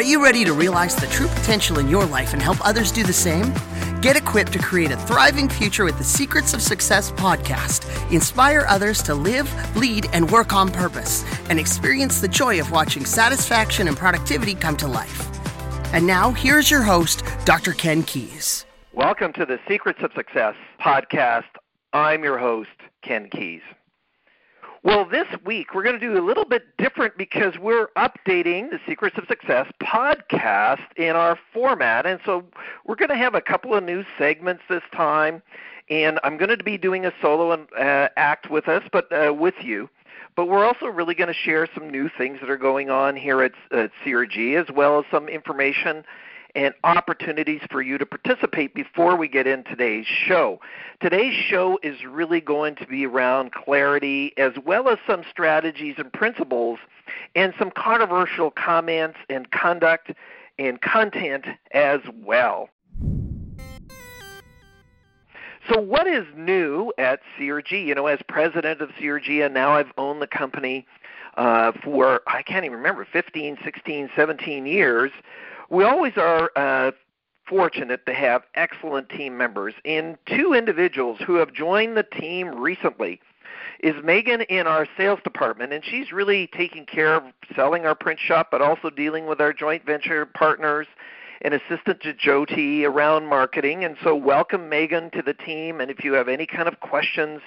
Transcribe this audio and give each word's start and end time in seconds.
Are 0.00 0.12
you 0.12 0.24
ready 0.24 0.46
to 0.46 0.54
realize 0.54 0.96
the 0.96 1.06
true 1.08 1.26
potential 1.26 1.78
in 1.78 1.86
your 1.86 2.06
life 2.06 2.32
and 2.32 2.40
help 2.40 2.56
others 2.66 2.90
do 2.90 3.02
the 3.02 3.12
same? 3.12 3.52
Get 4.00 4.16
equipped 4.16 4.50
to 4.54 4.58
create 4.58 4.90
a 4.90 4.96
thriving 4.96 5.46
future 5.46 5.84
with 5.84 5.98
the 5.98 6.04
Secrets 6.04 6.54
of 6.54 6.62
Success 6.62 7.10
podcast. 7.10 7.84
Inspire 8.10 8.64
others 8.66 9.02
to 9.02 9.14
live, 9.14 9.46
lead, 9.76 10.06
and 10.14 10.30
work 10.30 10.54
on 10.54 10.70
purpose, 10.70 11.22
and 11.50 11.60
experience 11.60 12.22
the 12.22 12.28
joy 12.28 12.58
of 12.58 12.70
watching 12.70 13.04
satisfaction 13.04 13.88
and 13.88 13.94
productivity 13.94 14.54
come 14.54 14.74
to 14.78 14.86
life. 14.86 15.28
And 15.92 16.06
now, 16.06 16.30
here's 16.30 16.70
your 16.70 16.80
host, 16.80 17.22
Dr. 17.44 17.72
Ken 17.72 18.02
Keis. 18.02 18.64
Welcome 18.94 19.34
to 19.34 19.44
the 19.44 19.58
Secrets 19.68 20.00
of 20.02 20.12
Success 20.16 20.54
podcast. 20.80 21.44
I'm 21.92 22.24
your 22.24 22.38
host, 22.38 22.70
Ken 23.02 23.28
Keis. 23.28 23.60
Well, 24.82 25.04
this 25.04 25.26
week 25.44 25.74
we're 25.74 25.82
going 25.82 26.00
to 26.00 26.06
do 26.06 26.18
a 26.18 26.24
little 26.24 26.46
bit 26.46 26.74
different 26.78 27.18
because 27.18 27.58
we're 27.58 27.88
updating 27.98 28.70
the 28.70 28.80
Secrets 28.88 29.18
of 29.18 29.24
Success 29.28 29.70
podcast 29.82 30.86
in 30.96 31.10
our 31.16 31.38
format. 31.52 32.06
And 32.06 32.18
so 32.24 32.44
we're 32.86 32.94
going 32.94 33.10
to 33.10 33.16
have 33.16 33.34
a 33.34 33.42
couple 33.42 33.74
of 33.74 33.84
new 33.84 34.04
segments 34.16 34.62
this 34.70 34.82
time. 34.96 35.42
And 35.90 36.18
I'm 36.24 36.38
going 36.38 36.56
to 36.56 36.64
be 36.64 36.78
doing 36.78 37.04
a 37.04 37.12
solo 37.20 37.52
uh, 37.52 38.08
act 38.16 38.50
with 38.50 38.68
us, 38.68 38.82
but 38.90 39.12
uh, 39.12 39.34
with 39.34 39.56
you. 39.60 39.90
But 40.34 40.46
we're 40.46 40.64
also 40.64 40.86
really 40.86 41.14
going 41.14 41.28
to 41.28 41.34
share 41.34 41.68
some 41.74 41.90
new 41.90 42.08
things 42.16 42.38
that 42.40 42.48
are 42.48 42.56
going 42.56 42.88
on 42.88 43.16
here 43.16 43.42
at, 43.42 43.52
at 43.72 43.90
CRG, 44.02 44.58
as 44.58 44.74
well 44.74 44.98
as 44.98 45.04
some 45.10 45.28
information 45.28 46.04
and 46.54 46.74
opportunities 46.84 47.60
for 47.70 47.82
you 47.82 47.98
to 47.98 48.06
participate 48.06 48.74
before 48.74 49.16
we 49.16 49.28
get 49.28 49.46
in 49.46 49.64
today's 49.64 50.06
show. 50.06 50.60
Today's 51.00 51.34
show 51.34 51.78
is 51.82 52.04
really 52.04 52.40
going 52.40 52.74
to 52.76 52.86
be 52.86 53.06
around 53.06 53.52
clarity 53.52 54.32
as 54.36 54.52
well 54.64 54.88
as 54.88 54.98
some 55.06 55.22
strategies 55.30 55.94
and 55.98 56.12
principles 56.12 56.78
and 57.34 57.54
some 57.58 57.70
controversial 57.70 58.50
comments 58.50 59.18
and 59.28 59.50
conduct 59.50 60.12
and 60.58 60.80
content 60.80 61.46
as 61.72 62.00
well. 62.24 62.68
So, 65.68 65.78
what 65.78 66.06
is 66.06 66.26
new 66.36 66.92
at 66.98 67.20
CRG? 67.38 67.86
You 67.86 67.94
know, 67.94 68.06
as 68.06 68.18
president 68.28 68.80
of 68.80 68.88
CRG, 68.90 69.44
and 69.44 69.54
now 69.54 69.72
I've 69.72 69.92
owned 69.98 70.20
the 70.20 70.26
company 70.26 70.86
uh, 71.36 71.72
for, 71.84 72.22
I 72.26 72.42
can't 72.42 72.64
even 72.64 72.78
remember, 72.78 73.06
15, 73.10 73.58
16, 73.62 74.10
17 74.16 74.66
years 74.66 75.12
we 75.70 75.84
always 75.84 76.12
are 76.16 76.50
uh, 76.56 76.90
fortunate 77.48 78.04
to 78.06 78.14
have 78.14 78.42
excellent 78.54 79.08
team 79.08 79.36
members. 79.36 79.74
And 79.84 80.18
two 80.26 80.52
individuals 80.52 81.18
who 81.26 81.36
have 81.36 81.52
joined 81.52 81.96
the 81.96 82.02
team 82.02 82.54
recently 82.54 83.20
is 83.80 83.94
Megan 84.04 84.42
in 84.42 84.66
our 84.66 84.86
sales 84.96 85.20
department, 85.24 85.72
and 85.72 85.84
she's 85.84 86.12
really 86.12 86.48
taking 86.48 86.84
care 86.84 87.14
of 87.14 87.24
selling 87.56 87.86
our 87.86 87.94
print 87.94 88.20
shop, 88.20 88.48
but 88.50 88.60
also 88.60 88.90
dealing 88.90 89.26
with 89.26 89.40
our 89.40 89.52
joint 89.52 89.84
venture 89.86 90.26
partners 90.26 90.86
and 91.42 91.54
assistant 91.54 92.02
to 92.02 92.12
Jyoti 92.12 92.84
around 92.84 93.26
marketing. 93.26 93.84
And 93.84 93.96
so, 94.04 94.14
welcome 94.14 94.68
Megan 94.68 95.10
to 95.12 95.22
the 95.22 95.32
team. 95.32 95.80
And 95.80 95.90
if 95.90 96.04
you 96.04 96.12
have 96.12 96.28
any 96.28 96.46
kind 96.46 96.68
of 96.68 96.80
questions 96.80 97.40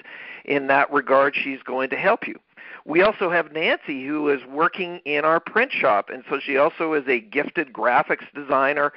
in 0.46 0.68
that 0.68 0.92
regard, 0.92 1.36
she's 1.36 1.62
going 1.62 1.92
to 1.92 1.96
help 1.96 2.28
you. 2.28 2.40
We 2.86 3.02
also 3.02 3.30
have 3.30 3.52
Nancy, 3.52 4.06
who 4.06 4.30
is 4.30 4.42
working 4.46 5.00
in 5.06 5.24
our 5.24 5.40
print 5.40 5.72
shop, 5.72 6.10
and 6.10 6.24
so 6.30 6.40
she 6.40 6.58
also 6.58 6.94
is 6.94 7.08
a 7.08 7.20
gifted 7.20 7.72
graphics 7.72 8.26
designer. 8.36 8.92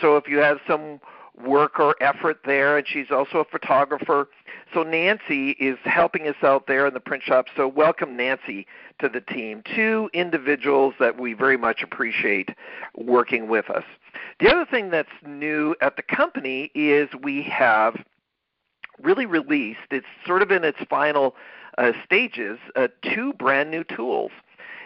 So 0.00 0.16
if 0.16 0.28
you 0.28 0.38
have 0.38 0.58
some 0.66 1.00
work 1.36 1.80
or 1.80 1.96
effort 2.00 2.40
there, 2.44 2.76
and 2.76 2.86
she's 2.86 3.10
also 3.10 3.38
a 3.38 3.44
photographer. 3.44 4.28
So 4.74 4.82
Nancy 4.82 5.50
is 5.52 5.78
helping 5.84 6.28
us 6.28 6.36
out 6.42 6.66
there 6.66 6.86
in 6.86 6.94
the 6.94 7.00
print 7.00 7.22
shop. 7.22 7.46
So 7.56 7.66
welcome 7.66 8.16
Nancy 8.16 8.66
to 9.00 9.08
the 9.08 9.20
team. 9.20 9.62
Two 9.74 10.10
individuals 10.12 10.94
that 11.00 11.18
we 11.18 11.32
very 11.32 11.56
much 11.56 11.82
appreciate 11.82 12.50
working 12.96 13.48
with 13.48 13.70
us. 13.70 13.84
The 14.40 14.50
other 14.50 14.66
thing 14.66 14.90
that's 14.90 15.08
new 15.26 15.74
at 15.80 15.96
the 15.96 16.02
company 16.02 16.70
is 16.74 17.08
we 17.22 17.42
have 17.44 17.96
really 19.02 19.26
released, 19.26 19.80
it's 19.90 20.06
sort 20.26 20.42
of 20.42 20.50
in 20.50 20.64
its 20.64 20.78
final 20.88 21.34
uh, 21.78 21.92
stages 22.04 22.58
uh, 22.76 22.88
two 23.02 23.32
brand 23.34 23.70
new 23.70 23.84
tools. 23.84 24.32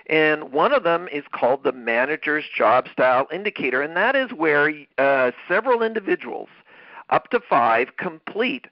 And 0.08 0.52
one 0.52 0.72
of 0.72 0.84
them 0.84 1.08
is 1.08 1.24
called 1.32 1.64
the 1.64 1.72
Manager's 1.72 2.44
Job 2.54 2.86
Style 2.92 3.26
Indicator, 3.32 3.82
and 3.82 3.96
that 3.96 4.14
is 4.14 4.30
where 4.30 4.72
uh, 4.98 5.32
several 5.48 5.82
individuals, 5.82 6.48
up 7.10 7.30
to 7.30 7.40
five, 7.40 7.96
complete 7.96 8.66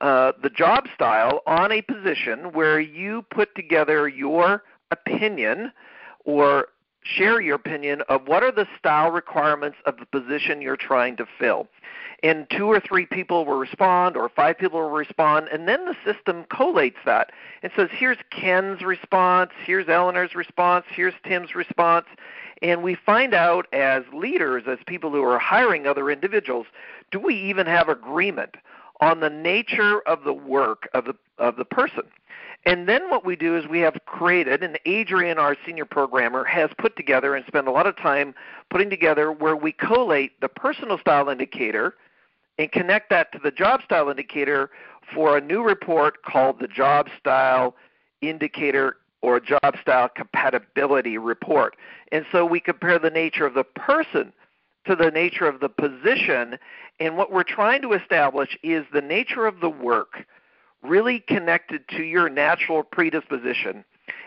uh, 0.00 0.32
the 0.42 0.50
job 0.50 0.86
style 0.94 1.40
on 1.46 1.72
a 1.72 1.80
position 1.80 2.52
where 2.52 2.78
you 2.78 3.22
put 3.30 3.54
together 3.54 4.06
your 4.06 4.62
opinion 4.90 5.72
or 6.26 6.68
share 7.04 7.40
your 7.40 7.56
opinion 7.56 8.02
of 8.08 8.26
what 8.26 8.42
are 8.42 8.50
the 8.50 8.66
style 8.78 9.10
requirements 9.10 9.76
of 9.84 9.98
the 9.98 10.06
position 10.06 10.60
you're 10.60 10.76
trying 10.76 11.16
to 11.16 11.26
fill. 11.38 11.68
And 12.22 12.48
two 12.48 12.66
or 12.66 12.80
three 12.80 13.04
people 13.04 13.44
will 13.44 13.58
respond 13.58 14.16
or 14.16 14.30
five 14.30 14.58
people 14.58 14.80
will 14.80 14.90
respond 14.90 15.48
and 15.52 15.68
then 15.68 15.84
the 15.84 15.94
system 16.04 16.44
collates 16.44 17.04
that. 17.04 17.30
And 17.62 17.70
says 17.76 17.90
here's 17.92 18.16
ken's 18.30 18.80
response 18.82 19.50
here's 19.64 19.88
eleanor's 19.88 20.34
response 20.34 20.86
here's 20.88 21.14
tim's 21.24 21.54
response. 21.54 22.06
And 22.62 22.82
we 22.82 22.94
find 22.94 23.34
out 23.34 23.66
as 23.74 24.04
leaders 24.12 24.64
as 24.66 24.78
people 24.86 25.10
who 25.10 25.22
are 25.22 25.38
hiring 25.38 25.86
other 25.86 26.10
individuals 26.10 26.66
do 27.10 27.20
we 27.20 27.36
even 27.36 27.66
have 27.66 27.90
agreement 27.90 28.56
on 29.00 29.20
the 29.20 29.30
nature 29.30 30.00
of 30.08 30.24
the 30.24 30.32
work 30.32 30.88
of 30.94 31.04
the 31.04 31.14
of 31.38 31.56
the 31.56 31.64
person 31.66 32.04
and 32.66 32.88
then 32.88 33.10
what 33.10 33.24
we 33.24 33.36
do 33.36 33.56
is 33.56 33.66
we 33.66 33.80
have 33.80 33.96
created, 34.06 34.62
and 34.62 34.78
Adrian, 34.86 35.38
our 35.38 35.56
senior 35.66 35.84
programmer, 35.84 36.44
has 36.44 36.70
put 36.78 36.96
together 36.96 37.34
and 37.34 37.44
spent 37.46 37.68
a 37.68 37.70
lot 37.70 37.86
of 37.86 37.96
time 37.96 38.34
putting 38.70 38.88
together 38.88 39.30
where 39.30 39.56
we 39.56 39.72
collate 39.72 40.40
the 40.40 40.48
personal 40.48 40.98
style 40.98 41.28
indicator 41.28 41.94
and 42.58 42.72
connect 42.72 43.10
that 43.10 43.32
to 43.32 43.38
the 43.38 43.50
job 43.50 43.82
style 43.82 44.08
indicator 44.08 44.70
for 45.14 45.36
a 45.36 45.40
new 45.40 45.62
report 45.62 46.22
called 46.22 46.58
the 46.60 46.68
Job 46.68 47.08
Style 47.18 47.74
Indicator 48.22 48.96
or 49.20 49.40
Job 49.40 49.76
Style 49.80 50.08
Compatibility 50.08 51.18
Report. 51.18 51.76
And 52.12 52.24
so 52.30 52.46
we 52.46 52.60
compare 52.60 52.98
the 52.98 53.10
nature 53.10 53.46
of 53.46 53.54
the 53.54 53.64
person 53.64 54.32
to 54.86 54.94
the 54.94 55.10
nature 55.10 55.46
of 55.46 55.60
the 55.60 55.68
position, 55.68 56.58
and 57.00 57.16
what 57.16 57.32
we're 57.32 57.42
trying 57.42 57.82
to 57.82 57.92
establish 57.94 58.56
is 58.62 58.84
the 58.92 59.00
nature 59.00 59.46
of 59.46 59.60
the 59.60 59.70
work 59.70 60.24
really 60.84 61.20
connected 61.20 61.88
to 61.88 62.02
your 62.02 62.28
natural 62.28 62.82
predisposition. 62.82 63.84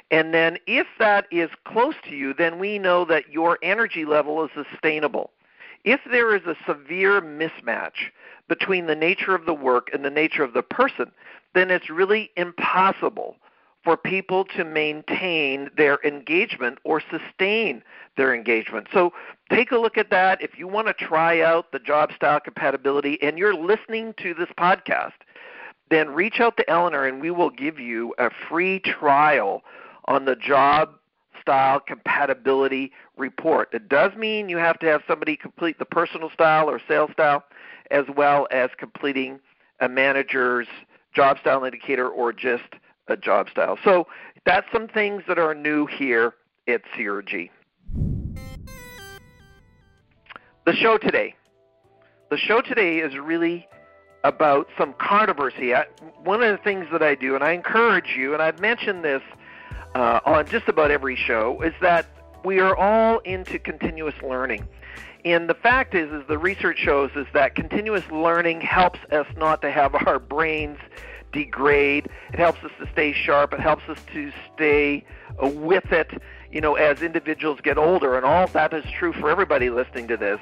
And 0.09 0.33
then 0.33 0.57
if 0.67 0.87
that 0.99 1.25
is 1.31 1.49
close 1.65 1.95
to 2.05 2.15
you, 2.15 2.33
then 2.33 2.59
we 2.59 2.79
know 2.79 3.05
that 3.05 3.31
your 3.31 3.59
energy 3.61 4.05
level 4.05 4.43
is 4.43 4.51
sustainable. 4.53 5.31
If 5.83 6.01
there 6.09 6.35
is 6.35 6.43
a 6.45 6.55
severe 6.65 7.21
mismatch 7.21 8.11
between 8.47 8.87
the 8.87 8.95
nature 8.95 9.35
of 9.35 9.45
the 9.45 9.53
work 9.53 9.89
and 9.93 10.03
the 10.03 10.09
nature 10.09 10.43
of 10.43 10.53
the 10.53 10.63
person, 10.63 11.11
then 11.53 11.71
it's 11.71 11.89
really 11.89 12.31
impossible 12.37 13.35
for 13.83 13.95
people 13.95 14.43
to 14.43 14.65
maintain 14.65 15.69
their 15.77 15.99
engagement 16.03 16.77
or 16.83 17.01
sustain 17.01 17.81
their 18.17 18.35
engagement. 18.35 18.87
So 18.91 19.13
take 19.49 19.71
a 19.71 19.77
look 19.77 19.97
at 19.97 20.09
that. 20.09 20.41
If 20.41 20.57
you 20.57 20.67
want 20.67 20.87
to 20.87 20.93
try 20.93 21.41
out 21.41 21.71
the 21.71 21.79
job 21.79 22.11
style 22.13 22.39
compatibility 22.41 23.21
and 23.21 23.37
you're 23.37 23.55
listening 23.55 24.13
to 24.21 24.33
this 24.33 24.49
podcast, 24.57 25.13
then 25.89 26.09
reach 26.09 26.39
out 26.39 26.57
to 26.57 26.69
Eleanor 26.69 27.05
and 27.05 27.21
we 27.21 27.31
will 27.31 27.49
give 27.49 27.79
you 27.79 28.13
a 28.17 28.29
free 28.49 28.79
trial 28.79 29.63
on 30.05 30.25
the 30.25 30.35
job 30.35 30.89
style 31.41 31.79
compatibility 31.79 32.91
report. 33.15 33.69
It 33.73 33.87
does 33.87 34.13
mean 34.15 34.49
you 34.49 34.57
have 34.57 34.79
to 34.79 34.85
have 34.87 35.01
somebody 35.07 35.37
complete 35.37 35.79
the 35.79 35.85
personal 35.85 36.29
style 36.29 36.69
or 36.69 36.81
sales 36.87 37.11
style 37.13 37.43
as 37.89 38.03
well 38.15 38.47
as 38.51 38.69
completing 38.77 39.39
a 39.79 39.87
manager's 39.87 40.67
job 41.13 41.37
style 41.39 41.63
indicator 41.63 42.09
or 42.09 42.33
just 42.33 42.75
a 43.07 43.15
job 43.15 43.49
style. 43.49 43.77
So 43.83 44.07
that's 44.45 44.67
some 44.73 44.87
things 44.87 45.23
that 45.27 45.39
are 45.39 45.55
new 45.55 45.85
here 45.85 46.33
at 46.67 46.81
CRG. 46.97 47.49
The 50.65 50.73
show 50.73 50.97
today. 50.97 51.33
The 52.29 52.37
show 52.37 52.59
today 52.59 52.97
is 52.97 53.17
really 53.17 53.67
about 54.23 54.67
some 54.77 54.93
controversy. 54.93 55.73
one 56.23 56.41
of 56.41 56.49
the 56.49 56.63
things 56.63 56.87
that 56.91 57.01
I 57.01 57.15
do, 57.15 57.35
and 57.35 57.43
I 57.43 57.51
encourage 57.51 58.15
you, 58.17 58.33
and 58.33 58.41
I've 58.41 58.59
mentioned 58.59 59.03
this 59.03 59.21
uh, 59.95 60.19
on 60.25 60.47
just 60.47 60.67
about 60.67 60.91
every 60.91 61.15
show, 61.15 61.61
is 61.61 61.73
that 61.81 62.05
we 62.43 62.59
are 62.59 62.75
all 62.75 63.19
into 63.19 63.59
continuous 63.59 64.15
learning. 64.21 64.67
And 65.25 65.49
the 65.49 65.55
fact 65.55 65.95
is, 65.95 66.11
is 66.11 66.25
the 66.27 66.37
research 66.37 66.77
shows 66.77 67.11
is 67.15 67.27
that 67.33 67.55
continuous 67.55 68.09
learning 68.11 68.61
helps 68.61 68.99
us 69.11 69.27
not 69.35 69.61
to 69.61 69.71
have 69.71 69.95
our 70.07 70.19
brains 70.19 70.79
degrade. 71.31 72.07
It 72.31 72.39
helps 72.39 72.63
us 72.63 72.71
to 72.79 72.89
stay 72.91 73.13
sharp. 73.13 73.53
It 73.53 73.59
helps 73.59 73.83
us 73.89 73.99
to 74.13 74.31
stay 74.55 75.03
uh, 75.41 75.47
with 75.49 75.91
it, 75.91 76.21
you 76.51 76.61
know, 76.61 76.75
as 76.75 77.01
individuals 77.01 77.59
get 77.61 77.77
older. 77.77 78.15
And 78.15 78.25
all 78.25 78.47
that 78.47 78.73
is 78.73 78.85
true 78.97 79.13
for 79.13 79.29
everybody 79.29 79.69
listening 79.69 80.07
to 80.07 80.17
this. 80.17 80.39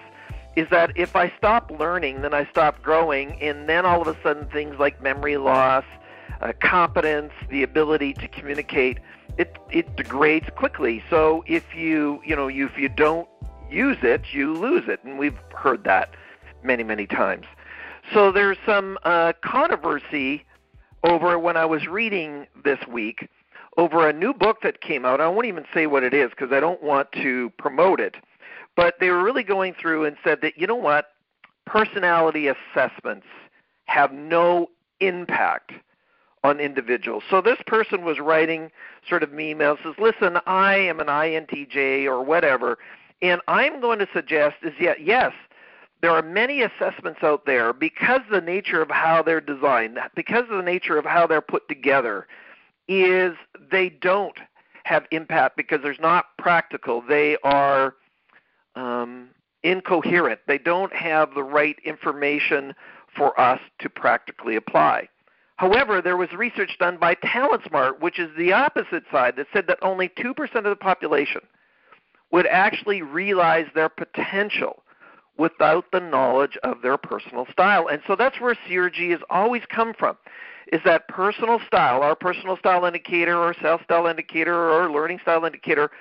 Is 0.56 0.70
that 0.70 0.92
if 0.96 1.16
I 1.16 1.34
stop 1.38 1.72
learning, 1.72 2.22
then 2.22 2.34
I 2.34 2.48
stop 2.50 2.82
growing, 2.82 3.42
and 3.42 3.68
then 3.68 3.86
all 3.86 4.02
of 4.02 4.08
a 4.08 4.18
sudden 4.24 4.48
things 4.48 4.80
like 4.80 5.02
memory 5.02 5.38
loss, 5.38 5.84
uh, 6.42 6.54
competence, 6.62 7.34
the 7.50 7.64
ability 7.64 8.14
to 8.14 8.28
communicate, 8.28 9.00
it 9.38 9.58
it 9.70 9.96
degrades 9.98 10.48
quickly. 10.56 11.04
So 11.10 11.44
if 11.46 11.76
you 11.76 12.22
you 12.26 12.36
know 12.36 12.48
if 12.48 12.78
you 12.78 12.90
don't 12.90 13.28
use 13.70 13.98
it, 14.02 14.22
you 14.32 14.54
lose 14.54 14.88
it. 14.88 15.04
And 15.04 15.20
we've 15.20 15.38
heard 15.54 15.84
that 15.84 16.16
many, 16.64 16.84
many 16.84 17.06
times. 17.06 17.46
So 18.14 18.32
there's 18.32 18.58
some 18.66 18.98
uh, 19.04 19.34
controversy 19.42 20.46
over 21.04 21.38
when 21.40 21.58
I 21.58 21.66
was 21.66 21.88
reading 21.88 22.48
this 22.64 22.80
week 22.88 23.30
over 23.78 24.08
a 24.08 24.14
new 24.14 24.34
book 24.34 24.62
that 24.62 24.82
came 24.82 25.06
out. 25.06 25.20
I 25.20 25.28
won't 25.28 25.46
even 25.46 25.66
say 25.74 25.88
what 25.88 26.04
it 26.04 26.14
is 26.14 26.30
because 26.30 26.52
I 26.52 26.60
don't 26.60 26.82
want 26.82 27.12
to 27.14 27.52
promote 27.58 28.00
it. 28.00 28.16
But 28.76 28.96
they 29.00 29.10
were 29.10 29.24
really 29.24 29.44
going 29.44 29.74
through 29.80 30.06
and 30.06 30.18
said 30.24 30.42
that, 30.42 30.58
you 30.58 30.68
know 30.68 30.76
what, 30.76 31.12
personality 31.66 32.48
assessments 32.48 33.28
have 33.86 34.12
no 34.12 34.70
impact 35.00 35.72
on 36.44 36.60
individuals. 36.60 37.24
So 37.30 37.42
this 37.42 37.58
person 37.66 38.06
was 38.06 38.20
writing 38.20 38.72
sort 39.08 39.24
of 39.24 39.32
me 39.32 39.54
emails 39.54 39.82
says, 39.84 39.96
"Listen, 39.98 40.40
I 40.46 40.76
am 40.76 41.00
an 41.00 41.08
INTJ 41.08 42.06
or 42.06 42.22
whatever, 42.24 42.78
and 43.22 43.42
I'm 43.48 43.82
going 43.82 44.00
to 44.00 44.08
suggest 44.14 44.58
is 44.62 44.74
yet 44.80 45.02
yes, 45.02 45.34
there 46.02 46.12
are 46.12 46.22
many 46.22 46.62
assessments 46.62 47.24
out 47.24 47.46
there 47.48 47.74
because 47.74 48.22
the 48.30 48.42
nature 48.42 48.82
of 48.82 48.92
how 48.92 49.24
they're 49.24 49.42
designed, 49.42 49.98
because 50.16 50.44
of 50.44 50.58
the 50.58 50.64
nature 50.64 51.00
of 51.00 51.06
how 51.06 51.26
they're 51.26 51.42
put 51.42 51.68
together, 51.68 52.28
is 52.88 53.34
they 53.72 53.90
don't 53.90 54.38
have 54.84 55.08
impact 55.10 55.58
because 55.58 55.80
there's 55.82 56.00
not 56.00 56.26
practical. 56.38 57.02
They 57.02 57.38
are 57.44 57.96
um, 58.76 59.30
incoherent. 59.64 60.40
They 60.48 60.58
don't 60.58 60.94
have 60.94 61.34
the 61.34 61.44
right 61.44 61.78
information 61.84 62.74
for 63.16 63.40
us 63.40 63.60
to 63.80 63.90
practically 63.90 64.56
apply. 64.56 65.10
However, 65.58 66.02
there 66.02 66.18
was 66.18 66.32
research 66.34 66.78
done 66.80 66.98
by 66.98 67.16
TalentSmart, 67.16 68.02
which 68.02 68.20
is 68.20 68.30
the 68.38 68.52
opposite 68.52 69.04
side, 69.12 69.36
that 69.38 69.48
said 69.54 69.68
that 69.68 69.80
only 69.82 70.10
2% 70.10 70.56
of 70.56 70.64
the 70.66 70.76
population 70.76 71.42
would 72.32 72.46
actually 72.48 73.02
realize 73.02 73.68
their 73.74 73.88
potential 73.88 74.84
without 75.38 75.86
the 75.92 76.00
knowledge 76.00 76.58
of 76.64 76.82
their 76.82 76.98
personal 76.98 77.46
style. 77.52 77.88
And 77.88 78.02
so 78.08 78.16
that's 78.16 78.40
where 78.40 78.58
CRG 78.68 79.12
has 79.12 79.22
always 79.30 79.64
come 79.74 79.94
from. 79.98 80.18
Is 80.74 80.82
that 80.84 81.08
personal 81.08 81.60
style, 81.68 82.02
our 82.02 82.16
personal 82.16 82.58
style 82.58 82.86
indicator 82.86 83.38
or 83.38 83.54
self 83.62 83.84
style 83.84 84.08
indicator 84.08 84.72
or 84.72 84.90
learning 84.90 85.20
style 85.22 85.46
indicator 85.46 85.92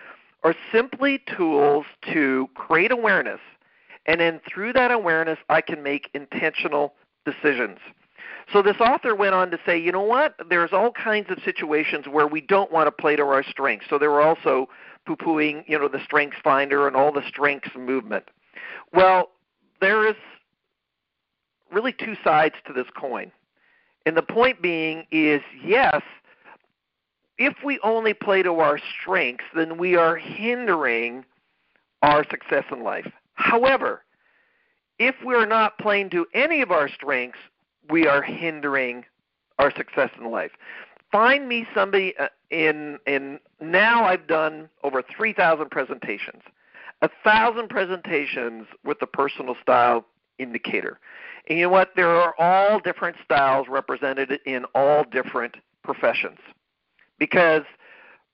are 0.45 0.55
simply 0.71 1.21
tools 1.37 1.87
to 2.13 2.49
create 2.55 2.93
awareness 2.93 3.41
and 4.07 4.21
then 4.21 4.41
through 4.49 4.73
that 4.75 4.91
awareness 4.91 5.39
I 5.49 5.61
can 5.61 5.83
make 5.83 6.11
intentional 6.15 6.95
decisions. 7.25 7.79
So 8.53 8.61
this 8.63 8.77
author 8.79 9.15
went 9.15 9.35
on 9.35 9.51
to 9.51 9.59
say, 9.65 9.79
you 9.79 9.91
know 9.91 10.03
what? 10.03 10.35
There's 10.51 10.73
all 10.73 10.93
kinds 10.93 11.31
of 11.31 11.39
situations 11.45 12.07
where 12.11 12.27
we 12.27 12.41
don't 12.43 12.71
want 12.71 12.87
to 12.87 12.93
play 12.93 13.17
to 13.17 13.23
our 13.23 13.43
strengths. 13.43 13.87
So 13.89 13.99
they 13.99 14.07
were 14.07 14.21
also 14.21 14.69
poo-pooing, 15.07 15.65
you 15.67 15.79
know, 15.79 15.89
the 15.89 16.03
strengths 16.05 16.39
finder 16.45 16.87
and 16.87 16.95
all 16.95 17.13
the 17.13 17.27
strengths 17.27 17.71
movement. 17.77 18.25
Well, 18.93 19.31
there 19.81 20.07
is 20.07 20.17
really 21.73 21.93
two 21.93 22.17
sides 22.23 22.55
to 22.67 22.73
this 22.73 22.87
coin. 22.99 23.33
And 24.07 24.17
the 24.17 24.23
point 24.23 24.61
being 24.61 25.07
is 25.11 25.41
yes, 25.65 26.03
if 27.39 27.55
we 27.65 27.79
only 27.83 28.15
play 28.15 28.43
to 28.43 28.61
our 28.61 28.79
strengths, 29.01 29.45
then 29.55 29.77
we 29.77 29.97
are 29.97 30.17
hindering 30.17 31.25
our 32.03 32.25
success 32.31 32.65
in 32.71 32.83
life. 32.83 33.11
However, 33.35 34.03
if 34.99 35.17
we're 35.25 35.47
not 35.47 35.79
playing 35.79 36.11
to 36.11 36.27
any 36.35 36.63
of 36.63 36.71
our 36.71 36.89
strengths, 36.89 37.39
we 37.91 38.07
are 38.07 38.23
hindering 38.23 39.05
our 39.59 39.75
success 39.75 40.11
in 40.19 40.31
life. 40.31 40.53
Find 41.11 41.49
me 41.49 41.67
somebody 41.75 42.17
uh, 42.19 42.29
in 42.51 42.99
in 43.07 43.39
now 43.61 44.05
I've 44.05 44.27
done 44.27 44.69
over 44.83 45.03
3,000 45.03 45.71
presentations. 45.71 46.43
A 47.03 47.11
thousand 47.23 47.69
presentations 47.69 48.67
with 48.85 48.99
the 48.99 49.07
personal 49.07 49.57
style 49.61 50.07
indicator. 50.39 50.99
And 51.49 51.59
you 51.59 51.65
know 51.65 51.71
what? 51.71 51.91
There 51.97 52.09
are 52.09 52.35
all 52.39 52.81
different 52.81 53.17
styles 53.25 53.67
represented 53.69 54.41
in 54.47 54.65
all 54.75 55.05
different 55.05 55.57
professions. 55.83 56.39
Because 57.19 57.63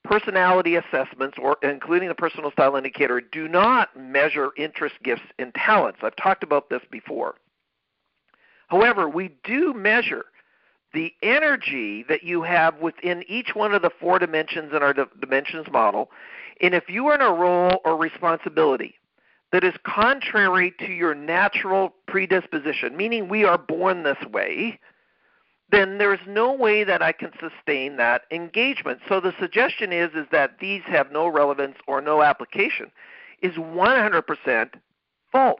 personality 0.03 0.75
assessments, 0.75 1.37
or 1.41 1.57
including 1.61 2.09
the 2.09 2.15
personal 2.15 2.51
style 2.51 2.75
indicator, 2.75 3.21
do 3.21 3.47
not 3.47 3.95
measure 3.95 4.51
interest, 4.57 4.95
gifts, 5.03 5.21
and 5.37 5.53
talents. 5.53 5.99
I've 6.01 6.15
talked 6.15 6.43
about 6.43 6.69
this 6.69 6.81
before. 6.89 7.35
However, 8.67 9.07
we 9.07 9.31
do 9.43 9.73
measure 9.73 10.25
the 10.93 11.13
energy 11.21 12.03
that 12.09 12.23
you 12.23 12.41
have 12.41 12.79
within 12.79 13.23
each 13.27 13.51
one 13.53 13.73
of 13.73 13.81
the 13.81 13.91
four 13.99 14.19
dimensions 14.19 14.73
in 14.73 14.81
our 14.81 14.93
dimensions 15.19 15.67
model. 15.71 16.09
And 16.61 16.73
if 16.73 16.89
you 16.89 17.07
are 17.07 17.15
in 17.15 17.21
a 17.21 17.33
role 17.33 17.81
or 17.85 17.95
responsibility 17.95 18.95
that 19.51 19.63
is 19.63 19.73
contrary 19.85 20.73
to 20.79 20.91
your 20.91 21.13
natural 21.13 21.93
predisposition, 22.07 22.95
meaning 22.95 23.29
we 23.29 23.43
are 23.43 23.57
born 23.57 24.03
this 24.03 24.21
way, 24.31 24.79
then 25.71 25.97
there's 25.97 26.19
no 26.27 26.53
way 26.53 26.83
that 26.83 27.01
I 27.01 27.11
can 27.11 27.31
sustain 27.39 27.97
that 27.97 28.23
engagement. 28.29 28.99
So 29.07 29.19
the 29.19 29.33
suggestion 29.39 29.91
is 29.93 30.11
is 30.13 30.27
that 30.31 30.59
these 30.59 30.81
have 30.85 31.11
no 31.11 31.27
relevance 31.27 31.77
or 31.87 32.01
no 32.01 32.21
application 32.21 32.91
is 33.41 33.55
100% 33.55 34.69
false. 35.31 35.59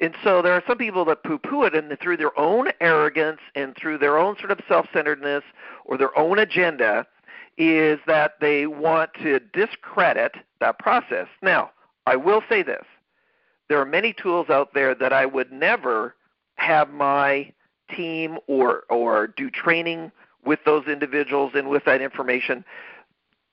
And 0.00 0.14
so 0.24 0.42
there 0.42 0.54
are 0.54 0.62
some 0.66 0.78
people 0.78 1.04
that 1.06 1.22
poo-poo 1.22 1.64
it, 1.64 1.74
and 1.74 1.96
through 2.00 2.16
their 2.16 2.38
own 2.38 2.68
arrogance 2.80 3.40
and 3.54 3.76
through 3.76 3.98
their 3.98 4.18
own 4.18 4.36
sort 4.38 4.50
of 4.50 4.60
self-centeredness 4.66 5.44
or 5.84 5.98
their 5.98 6.16
own 6.18 6.38
agenda, 6.38 7.06
is 7.58 7.98
that 8.06 8.32
they 8.40 8.66
want 8.66 9.10
to 9.22 9.38
discredit 9.52 10.32
that 10.60 10.78
process. 10.78 11.26
Now, 11.42 11.70
I 12.06 12.16
will 12.16 12.42
say 12.48 12.62
this: 12.62 12.84
there 13.68 13.78
are 13.78 13.84
many 13.84 14.14
tools 14.14 14.48
out 14.48 14.72
there 14.72 14.94
that 14.94 15.12
I 15.12 15.26
would 15.26 15.52
never 15.52 16.14
have 16.54 16.90
my 16.90 17.52
team 17.96 18.38
or 18.46 18.84
or 18.88 19.26
do 19.28 19.50
training 19.50 20.12
with 20.44 20.60
those 20.64 20.86
individuals 20.86 21.52
and 21.54 21.68
with 21.68 21.84
that 21.84 22.00
information 22.00 22.64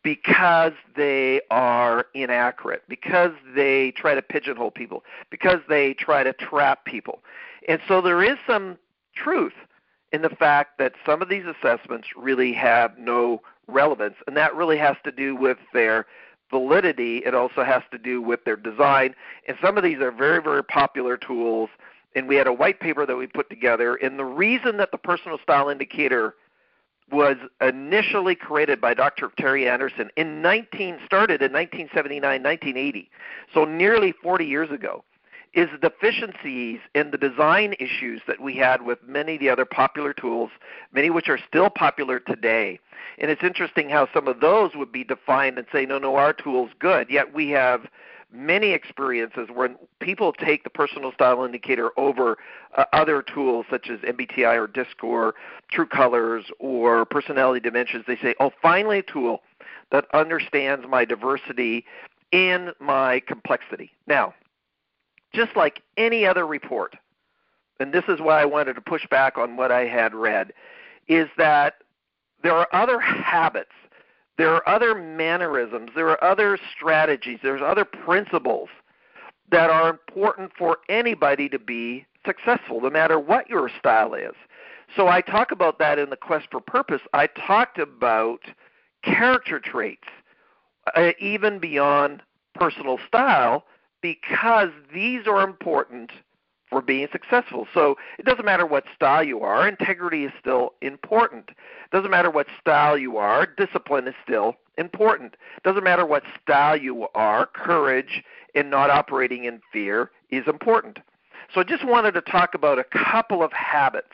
because 0.04 0.72
they 0.96 1.42
are 1.52 2.06
inaccurate, 2.14 2.84
because 2.88 3.32
they 3.56 3.92
try 3.92 4.16
to 4.16 4.22
pigeonhole 4.22 4.72
people, 4.72 5.04
because 5.30 5.60
they 5.68 5.94
try 5.96 6.24
to 6.24 6.32
trap 6.32 6.86
people. 6.86 7.20
And 7.68 7.82
so 7.90 8.00
there 8.00 8.24
is 8.24 8.38
some 8.48 8.78
truth 9.14 9.54
in 10.14 10.22
the 10.22 10.30
fact 10.30 10.78
that 10.78 10.94
some 11.06 11.22
of 11.22 11.28
these 11.28 11.44
assessments 11.46 12.08
really 12.16 12.54
have 12.54 12.98
no 12.98 13.42
relevance, 13.68 14.16
and 14.28 14.38
that 14.38 14.56
really 14.56 14.78
has 14.78 14.96
to 15.04 15.12
do 15.12 15.36
with 15.36 15.58
their 15.74 16.06
validity. 16.50 17.18
It 17.18 17.36
also 17.36 17.66
has 17.66 17.84
to 17.92 17.98
do 17.98 18.22
with 18.22 18.46
their 18.46 18.56
design. 18.56 19.14
And 19.48 19.58
some 19.62 19.78
of 19.78 19.84
these 19.84 20.00
are 20.00 20.12
very, 20.12 20.42
very 20.42 20.64
popular 20.64 21.18
tools 21.18 21.70
and 22.18 22.28
we 22.28 22.36
had 22.36 22.48
a 22.48 22.54
white 22.54 22.80
paper 22.80 23.06
that 23.06 23.16
we 23.16 23.28
put 23.28 23.48
together. 23.50 23.96
And 23.96 24.18
the 24.18 24.26
reason 24.26 24.78
that 24.78 24.92
the 24.92 24.98
personal 24.98 25.38
style 25.38 25.70
indicator 25.70 26.34
was 27.12 27.38
initially 27.62 28.36
created 28.36 28.82
by 28.82 28.96
Dr. 28.96 29.32
Terry 29.38 29.70
Anderson 29.70 30.10
in 30.18 30.42
19 30.42 31.00
started 31.06 31.42
in 31.42 31.54
1979, 31.54 32.22
1980, 32.22 33.10
so 33.54 33.66
nearly 33.66 34.14
40 34.24 34.46
years 34.46 34.72
ago, 34.72 35.06
is 35.54 35.70
deficiencies 35.82 36.80
in 36.96 37.12
the 37.12 37.18
design 37.18 37.76
issues 37.80 38.22
that 38.28 38.42
we 38.42 38.56
had 38.56 38.82
with 38.82 39.00
many 39.08 39.36
of 39.36 39.40
the 39.40 39.50
other 39.50 39.64
popular 39.64 40.12
tools, 40.12 40.50
many 40.92 41.10
which 41.10 41.30
are 41.30 41.40
still 41.48 41.70
popular 41.70 42.20
today. 42.20 42.80
And 43.20 43.32
it's 43.32 43.44
interesting 43.44 43.90
how 43.90 44.08
some 44.14 44.28
of 44.28 44.42
those 44.42 44.72
would 44.76 44.92
be 44.92 45.04
defined 45.04 45.58
and 45.58 45.68
say, 45.72 45.86
no, 45.86 45.98
no, 46.00 46.16
our 46.16 46.34
tool's 46.34 46.72
good. 46.80 47.10
Yet 47.10 47.34
we 47.34 47.50
have 47.52 47.88
many 48.32 48.72
experiences 48.72 49.48
when 49.54 49.78
people 50.00 50.34
take 50.34 50.64
the 50.64 50.70
personal 50.70 51.12
style 51.12 51.44
indicator 51.46 51.92
over 51.98 52.38
uh, 52.76 52.84
other 52.94 53.22
tools 53.22 53.66
such 53.70 53.90
as 53.90 54.00
MBTI 54.00 54.56
or 54.58 54.68
DISC 54.68 55.04
or 55.04 55.36
True 55.72 55.86
Colors 55.86 56.46
or 56.60 57.06
Personality 57.06 57.60
Dimensions. 57.60 58.04
They 58.08 58.18
say, 58.18 58.36
oh, 58.40 58.52
finally 58.62 59.00
a 59.00 59.04
tool 59.04 59.42
that 59.92 60.06
understands 60.14 60.86
my 60.88 61.06
diversity 61.06 61.86
and 62.34 62.74
my 62.80 63.22
complexity. 63.22 63.92
Now, 64.06 64.34
just 65.34 65.56
like 65.56 65.82
any 65.96 66.26
other 66.26 66.46
report, 66.46 66.96
and 67.80 67.94
this 67.94 68.04
is 68.08 68.20
why 68.20 68.42
I 68.42 68.46
wanted 68.46 68.74
to 68.74 68.82
push 68.82 69.08
back 69.08 69.38
on 69.38 69.56
what 69.56 69.72
I 69.72 69.86
had 69.86 70.14
read, 70.14 70.52
is 71.08 71.30
that 71.38 71.76
there 72.44 72.56
are 72.56 72.68
other 72.74 73.00
habits 73.00 73.72
there 74.38 74.54
are 74.54 74.68
other 74.68 74.94
mannerisms, 74.94 75.92
there 75.96 76.10
are 76.10 76.24
other 76.24 76.58
strategies, 76.76 77.40
there's 77.42 77.62
other 77.62 77.86
principles 77.86 78.70
that 79.50 79.70
are 79.70 79.90
important 79.90 80.52
for 80.58 80.78
anybody 80.90 81.50
to 81.50 81.60
be 81.60 82.06
successful, 82.26 82.82
no 82.82 82.90
matter 82.90 83.20
what 83.20 83.50
your 83.50 83.70
style 83.80 84.14
is. 84.14 84.36
So 84.96 85.08
I 85.08 85.22
talk 85.22 85.52
about 85.52 85.80
that 85.80 86.00
in 86.00 86.10
the 86.10 86.18
quest 86.18 86.48
for 86.52 86.60
purpose. 86.60 87.02
I 87.14 87.28
talked 87.28 87.78
about 87.80 88.42
character 89.04 89.60
traits, 89.60 90.08
uh, 90.96 91.12
even 91.20 91.60
beyond 91.60 92.22
personal 92.54 93.00
style, 93.08 93.66
because 94.02 94.70
these 94.94 95.28
are 95.28 95.42
important 95.42 96.12
for 96.70 96.82
being 96.82 97.08
successful. 97.12 97.68
So 97.74 97.96
it 98.20 98.26
doesn't 98.26 98.46
matter 98.46 98.66
what 98.66 98.84
style 98.94 99.24
you 99.24 99.42
are, 99.42 99.68
integrity 99.68 100.26
is 100.26 100.32
still 100.40 100.74
important. 100.82 101.50
It 101.50 101.92
doesn't 101.92 102.12
matter 102.12 102.30
what 102.30 102.48
style 102.60 102.98
you 102.98 103.18
are, 103.18 103.46
discipline 103.46 104.08
is 104.08 104.16
still 104.24 104.56
important. 104.78 105.36
It 105.58 105.64
doesn't 105.64 105.84
matter 105.84 106.06
what 106.06 106.24
style 106.42 106.78
you 106.78 107.08
are, 107.16 107.46
courage 107.46 108.24
and 108.54 108.70
not 108.70 108.90
operating 108.90 109.46
in 109.46 109.62
fear 109.72 110.12
is 110.30 110.44
important. 110.48 111.00
So 111.54 111.62
I 111.62 111.64
just 111.64 111.86
wanted 111.86 112.14
to 112.14 112.22
talk 112.22 112.54
about 112.54 112.80
a 112.80 112.84
couple 112.84 113.42
of 113.42 113.54
habits 113.54 114.14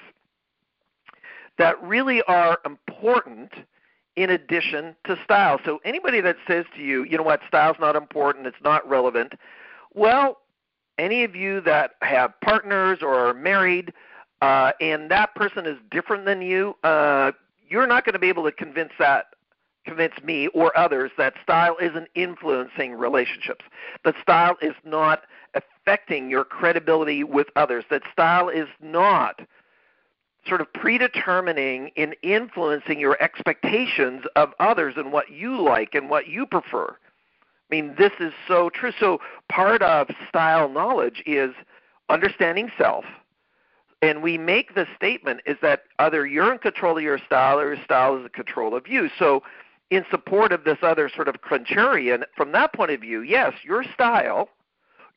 that 1.57 1.81
really 1.83 2.21
are 2.23 2.59
important 2.65 3.51
in 4.15 4.29
addition 4.29 4.95
to 5.05 5.17
style. 5.23 5.59
So 5.65 5.79
anybody 5.83 6.21
that 6.21 6.35
says 6.47 6.65
to 6.75 6.81
you, 6.81 7.03
you 7.03 7.17
know 7.17 7.23
what, 7.23 7.41
style's 7.47 7.77
not 7.79 7.95
important, 7.95 8.45
it's 8.45 8.57
not 8.63 8.87
relevant, 8.87 9.33
well, 9.95 10.37
any 10.97 11.23
of 11.23 11.35
you 11.35 11.61
that 11.61 11.91
have 12.01 12.39
partners 12.41 12.99
or 13.01 13.13
are 13.13 13.33
married 13.33 13.93
uh, 14.41 14.73
and 14.81 15.09
that 15.09 15.33
person 15.35 15.65
is 15.65 15.77
different 15.89 16.25
than 16.25 16.41
you, 16.41 16.75
uh, 16.83 17.31
you're 17.69 17.87
not 17.87 18.03
going 18.03 18.13
to 18.13 18.19
be 18.19 18.27
able 18.27 18.43
to 18.43 18.51
convince 18.51 18.91
that 18.99 19.27
convince 19.85 20.13
me 20.23 20.47
or 20.47 20.77
others 20.77 21.11
that 21.17 21.33
style 21.41 21.75
isn't 21.81 22.07
influencing 22.15 22.93
relationships. 22.93 23.65
That 24.05 24.15
style 24.21 24.57
is 24.61 24.73
not 24.85 25.23
affecting 25.53 26.29
your 26.29 26.45
credibility 26.45 27.23
with 27.23 27.47
others. 27.55 27.83
That 27.89 28.03
style 28.11 28.49
is 28.49 28.67
not 28.81 29.41
sort 30.47 30.61
of 30.61 30.71
predetermining 30.73 31.91
and 31.95 32.15
influencing 32.21 32.99
your 32.99 33.21
expectations 33.21 34.23
of 34.35 34.53
others 34.59 34.95
and 34.97 35.11
what 35.11 35.31
you 35.31 35.61
like 35.61 35.93
and 35.93 36.09
what 36.09 36.27
you 36.27 36.45
prefer. 36.45 36.97
I 37.71 37.75
mean, 37.75 37.95
this 37.97 38.11
is 38.19 38.33
so 38.47 38.69
true. 38.69 38.91
So, 38.99 39.19
part 39.49 39.81
of 39.81 40.09
style 40.27 40.69
knowledge 40.69 41.23
is 41.25 41.51
understanding 42.09 42.69
self. 42.77 43.05
And 44.01 44.21
we 44.21 44.37
make 44.37 44.75
the 44.75 44.85
statement 44.95 45.41
is 45.45 45.57
that 45.61 45.83
either 45.97 46.25
you're 46.25 46.51
in 46.51 46.59
control 46.59 46.97
of 46.97 47.03
your 47.03 47.17
style 47.17 47.59
or 47.59 47.73
your 47.73 47.83
style 47.83 48.17
is 48.17 48.23
in 48.23 48.29
control 48.29 48.75
of 48.75 48.87
you. 48.87 49.09
So, 49.17 49.43
in 49.89 50.05
support 50.09 50.51
of 50.51 50.63
this 50.63 50.79
other 50.81 51.09
sort 51.09 51.27
of 51.27 51.35
contrarian, 51.41 52.23
from 52.35 52.51
that 52.51 52.73
point 52.73 52.91
of 52.91 53.01
view, 53.01 53.21
yes, 53.21 53.53
your 53.63 53.83
style, 53.93 54.49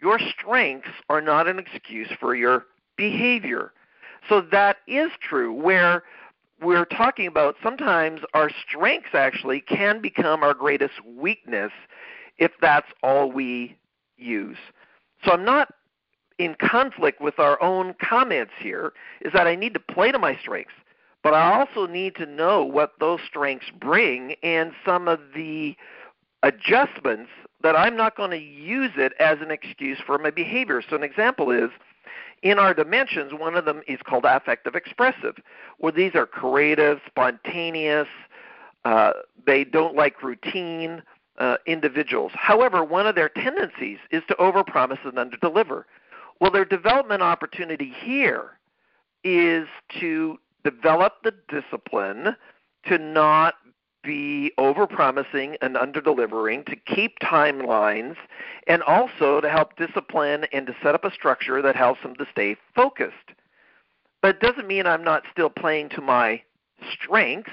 your 0.00 0.19
strengths 0.19 0.91
are 1.09 1.21
not 1.21 1.49
an 1.49 1.59
excuse 1.59 2.09
for 2.21 2.35
your 2.35 2.67
behavior. 2.97 3.73
So 4.29 4.41
that 4.41 4.79
is 4.87 5.11
true, 5.21 5.53
where 5.53 6.03
we're 6.61 6.85
talking 6.85 7.26
about 7.26 7.57
sometimes 7.62 8.21
our 8.35 8.50
strengths 8.50 9.15
actually 9.15 9.61
can 9.61 10.00
become 10.00 10.43
our 10.43 10.55
greatest 10.55 10.95
weakness 11.05 11.73
if 12.38 12.52
that's 12.61 12.88
all 13.02 13.31
we 13.31 13.76
use. 14.16 14.59
So 15.25 15.33
I'm 15.33 15.45
not 15.45 15.73
in 16.38 16.55
conflict 16.55 17.21
with 17.21 17.38
our 17.38 17.61
own 17.62 17.95
comments 18.00 18.52
here, 18.59 18.93
is 19.23 19.33
that 19.33 19.47
I 19.47 19.55
need 19.55 19.75
to 19.75 19.81
play 19.81 20.12
to 20.12 20.19
my 20.19 20.37
strengths. 20.37 20.75
But 21.23 21.35
I 21.35 21.59
also 21.59 21.87
need 21.90 22.14
to 22.16 22.26
know 22.26 22.62
what 22.62 22.93
those 23.00 23.21
strengths 23.26 23.71
bring 23.81 24.35
and 24.43 24.73
some 24.85 25.09
of 25.09 25.19
the 25.35 25.75
adjustments 26.43 27.31
that 27.62 27.75
I'm 27.75 27.97
not 27.97 28.16
going 28.16 28.31
to 28.31 28.38
use 28.38 28.93
it 28.97 29.12
as 29.19 29.38
an 29.40 29.50
excuse 29.50 29.99
for 30.05 30.19
my 30.19 30.31
behavior. 30.31 30.83
So 30.88 30.95
an 30.95 31.02
example 31.02 31.50
is 31.50 31.71
in 32.43 32.59
our 32.59 32.75
dimensions, 32.75 33.33
one 33.33 33.57
of 33.57 33.64
them 33.64 33.83
is 33.88 33.99
called 34.05 34.25
affective 34.25 34.76
expressive, 34.76 35.37
where 35.78 35.93
these 35.93 36.14
are 36.14 36.26
creative, 36.26 37.00
spontaneous, 37.07 38.09
uh, 38.85 39.12
they 39.47 39.64
don't 39.64 39.97
like 39.97 40.23
routine 40.23 41.02
uh, 41.38 41.57
individuals. 41.66 42.33
However, 42.35 42.85
one 42.85 43.07
of 43.07 43.14
their 43.14 43.28
tendencies 43.28 43.99
is 44.11 44.23
to 44.28 44.35
overpromise 44.35 45.05
and 45.05 45.14
underdeliver. 45.14 45.85
Well, 46.40 46.50
their 46.50 46.64
development 46.64 47.23
opportunity 47.23 47.93
here 47.99 48.59
is 49.25 49.66
to 50.00 50.38
develop 50.64 51.14
the 51.23 51.35
discipline 51.49 52.37
to 52.87 52.99
not 52.99 53.55
be 54.02 54.52
overpromising 54.59 55.57
and 55.61 55.75
underdelivering, 55.75 56.64
to 56.66 56.76
keep 56.76 57.19
timelines, 57.19 58.14
and 58.69 58.83
also 58.85 59.40
to 59.40 59.50
help 59.50 59.76
discipline 59.76 60.47
and 60.52 60.66
to 60.66 60.76
set 60.83 60.95
up 60.95 61.05
a 61.05 61.11
structure 61.11 61.61
that 61.61 61.75
helps 61.75 62.02
them 62.02 62.14
to 62.14 62.26
stay 62.31 62.57
focused. 62.75 63.14
But 64.23 64.37
it 64.37 64.40
doesn't 64.40 64.69
mean 64.69 64.87
I'm 64.87 65.05
not 65.05 65.25
still 65.31 65.50
playing 65.50 65.90
to 65.90 66.00
my 66.00 66.43
strengths. 66.93 67.50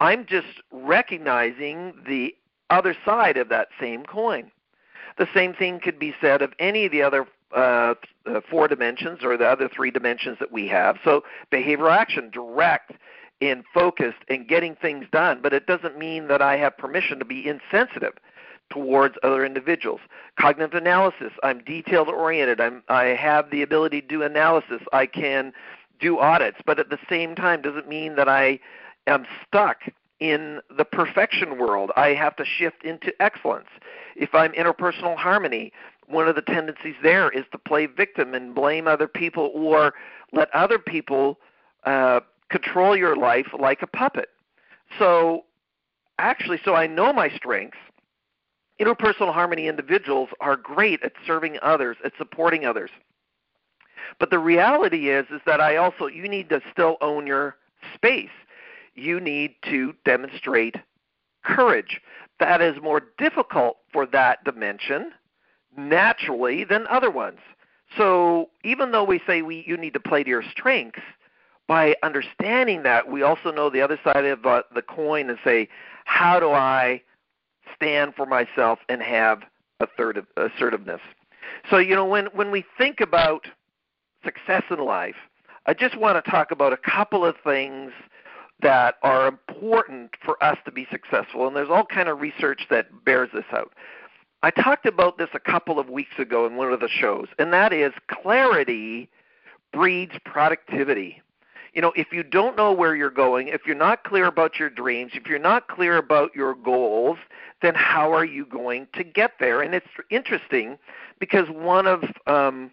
I'm 0.00 0.24
just 0.24 0.62
recognizing 0.70 1.92
the 2.06 2.34
other 2.70 2.96
side 3.04 3.36
of 3.36 3.48
that 3.48 3.68
same 3.80 4.04
coin. 4.04 4.50
The 5.16 5.28
same 5.34 5.54
thing 5.54 5.80
could 5.80 5.98
be 5.98 6.14
said 6.20 6.42
of 6.42 6.52
any 6.58 6.86
of 6.86 6.92
the 6.92 7.02
other 7.02 7.26
uh, 7.54 7.94
four 8.50 8.68
dimensions 8.68 9.20
or 9.22 9.36
the 9.36 9.46
other 9.46 9.68
three 9.68 9.90
dimensions 9.90 10.38
that 10.38 10.52
we 10.52 10.68
have. 10.68 10.98
So 11.02 11.24
behavioral 11.50 11.96
action, 11.96 12.30
direct 12.30 12.92
and 13.40 13.64
focused 13.72 14.18
and 14.28 14.48
getting 14.48 14.74
things 14.74 15.06
done, 15.12 15.40
but 15.42 15.52
it 15.52 15.66
doesn't 15.66 15.98
mean 15.98 16.28
that 16.28 16.42
I 16.42 16.56
have 16.56 16.76
permission 16.76 17.18
to 17.18 17.24
be 17.24 17.48
insensitive 17.48 18.14
towards 18.70 19.16
other 19.22 19.46
individuals. 19.46 20.00
Cognitive 20.38 20.74
analysis, 20.74 21.32
I'm 21.42 21.62
detailed 21.64 22.08
oriented. 22.08 22.60
I 22.88 23.04
have 23.04 23.50
the 23.50 23.62
ability 23.62 24.02
to 24.02 24.06
do 24.06 24.22
analysis. 24.22 24.82
I 24.92 25.06
can 25.06 25.52
do 26.00 26.18
audits, 26.18 26.58
but 26.66 26.78
at 26.78 26.90
the 26.90 26.98
same 27.08 27.34
time 27.34 27.62
doesn't 27.62 27.88
mean 27.88 28.16
that 28.16 28.28
I 28.28 28.60
am 29.06 29.26
stuck 29.46 29.82
in 30.20 30.60
the 30.76 30.84
perfection 30.84 31.58
world. 31.58 31.90
I 31.96 32.08
have 32.08 32.36
to 32.36 32.44
shift 32.44 32.84
into 32.84 33.12
excellence. 33.20 33.68
If 34.16 34.34
I'm 34.34 34.52
interpersonal 34.52 35.16
harmony, 35.16 35.72
one 36.06 36.28
of 36.28 36.34
the 36.34 36.42
tendencies 36.42 36.96
there 37.02 37.30
is 37.30 37.44
to 37.52 37.58
play 37.58 37.86
victim 37.86 38.34
and 38.34 38.54
blame 38.54 38.88
other 38.88 39.08
people 39.08 39.50
or 39.54 39.94
let 40.32 40.52
other 40.54 40.78
people 40.78 41.38
uh, 41.84 42.20
control 42.50 42.96
your 42.96 43.16
life 43.16 43.48
like 43.58 43.82
a 43.82 43.86
puppet. 43.86 44.30
So, 44.98 45.44
actually, 46.18 46.60
so 46.64 46.74
I 46.74 46.86
know 46.86 47.12
my 47.12 47.28
strengths. 47.28 47.78
Interpersonal 48.80 49.34
harmony 49.34 49.66
individuals 49.66 50.30
are 50.40 50.56
great 50.56 51.02
at 51.02 51.12
serving 51.26 51.58
others, 51.62 51.96
at 52.04 52.12
supporting 52.16 52.64
others. 52.64 52.90
But 54.18 54.30
the 54.30 54.38
reality 54.38 55.10
is, 55.10 55.26
is 55.30 55.40
that 55.46 55.60
I 55.60 55.76
also 55.76 56.06
you 56.06 56.28
need 56.28 56.48
to 56.48 56.60
still 56.72 56.96
own 57.00 57.26
your 57.26 57.56
space. 57.94 58.30
You 58.98 59.20
need 59.20 59.54
to 59.70 59.94
demonstrate 60.04 60.76
courage. 61.44 62.00
That 62.40 62.60
is 62.60 62.76
more 62.82 63.02
difficult 63.18 63.78
for 63.92 64.06
that 64.06 64.44
dimension 64.44 65.12
naturally 65.76 66.64
than 66.64 66.86
other 66.88 67.10
ones. 67.10 67.38
So 67.96 68.50
even 68.64 68.92
though 68.92 69.04
we 69.04 69.20
say 69.26 69.42
we, 69.42 69.64
you 69.66 69.76
need 69.76 69.94
to 69.94 70.00
play 70.00 70.22
to 70.22 70.28
your 70.28 70.42
strengths, 70.42 71.00
by 71.68 71.94
understanding 72.02 72.82
that, 72.84 73.10
we 73.10 73.22
also 73.22 73.52
know 73.52 73.68
the 73.68 73.82
other 73.82 74.00
side 74.02 74.24
of 74.24 74.44
uh, 74.46 74.62
the 74.74 74.82
coin 74.82 75.28
and 75.28 75.38
say, 75.44 75.68
how 76.06 76.40
do 76.40 76.50
I 76.50 77.02
stand 77.74 78.14
for 78.14 78.24
myself 78.24 78.78
and 78.88 79.02
have 79.02 79.42
assertiveness? 79.80 81.00
So 81.70 81.78
you 81.78 81.94
know 81.94 82.06
when 82.06 82.26
when 82.26 82.50
we 82.50 82.64
think 82.76 83.00
about 83.00 83.46
success 84.24 84.62
in 84.70 84.78
life, 84.78 85.16
I 85.66 85.74
just 85.74 85.98
want 85.98 86.22
to 86.22 86.30
talk 86.30 86.50
about 86.50 86.72
a 86.72 86.78
couple 86.78 87.24
of 87.24 87.36
things 87.44 87.92
that 88.60 88.96
are 89.02 89.28
important 89.28 90.10
for 90.24 90.42
us 90.42 90.58
to 90.64 90.72
be 90.72 90.86
successful, 90.90 91.46
and 91.46 91.54
there's 91.54 91.70
all 91.70 91.84
kind 91.84 92.08
of 92.08 92.20
research 92.20 92.66
that 92.70 93.04
bears 93.04 93.30
this 93.32 93.44
out. 93.52 93.72
I 94.42 94.50
talked 94.50 94.86
about 94.86 95.18
this 95.18 95.30
a 95.34 95.40
couple 95.40 95.78
of 95.78 95.88
weeks 95.88 96.18
ago 96.18 96.46
in 96.46 96.56
one 96.56 96.72
of 96.72 96.80
the 96.80 96.88
shows, 96.88 97.28
and 97.38 97.52
that 97.52 97.72
is 97.72 97.92
clarity 98.08 99.08
breeds 99.72 100.14
productivity. 100.24 101.22
You 101.74 101.82
know, 101.82 101.92
if 101.96 102.12
you 102.12 102.22
don't 102.22 102.56
know 102.56 102.72
where 102.72 102.96
you're 102.96 103.10
going, 103.10 103.48
if 103.48 103.66
you're 103.66 103.76
not 103.76 104.04
clear 104.04 104.26
about 104.26 104.58
your 104.58 104.70
dreams, 104.70 105.12
if 105.14 105.26
you're 105.26 105.38
not 105.38 105.68
clear 105.68 105.96
about 105.96 106.34
your 106.34 106.54
goals, 106.54 107.18
then 107.62 107.74
how 107.74 108.12
are 108.12 108.24
you 108.24 108.46
going 108.46 108.86
to 108.94 109.04
get 109.04 109.32
there? 109.38 109.60
And 109.60 109.74
it's 109.74 109.86
interesting 110.10 110.78
because 111.18 111.48
one 111.50 111.86
of 111.86 112.04
um, 112.26 112.70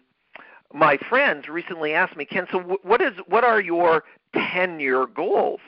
my 0.72 0.96
friends 0.96 1.48
recently 1.48 1.92
asked 1.92 2.16
me, 2.16 2.24
Ken, 2.24 2.46
so 2.50 2.78
what 2.82 3.00
is 3.00 3.12
what 3.26 3.44
are 3.44 3.60
your 3.60 4.04
10-year 4.34 5.06
goals? 5.06 5.60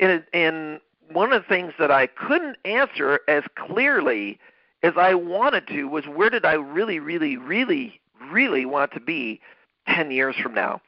And, 0.00 0.24
and 0.32 0.80
one 1.12 1.32
of 1.32 1.42
the 1.42 1.48
things 1.48 1.74
that 1.78 1.90
I 1.90 2.06
couldn't 2.06 2.56
answer 2.64 3.20
as 3.28 3.44
clearly 3.54 4.38
as 4.82 4.94
I 4.96 5.14
wanted 5.14 5.66
to 5.68 5.84
was 5.84 6.06
where 6.06 6.30
did 6.30 6.44
I 6.44 6.54
really, 6.54 6.98
really, 6.98 7.36
really, 7.36 8.00
really 8.30 8.64
want 8.64 8.92
to 8.92 9.00
be 9.00 9.40
10 9.88 10.10
years 10.10 10.36
from 10.36 10.54
now? 10.54 10.80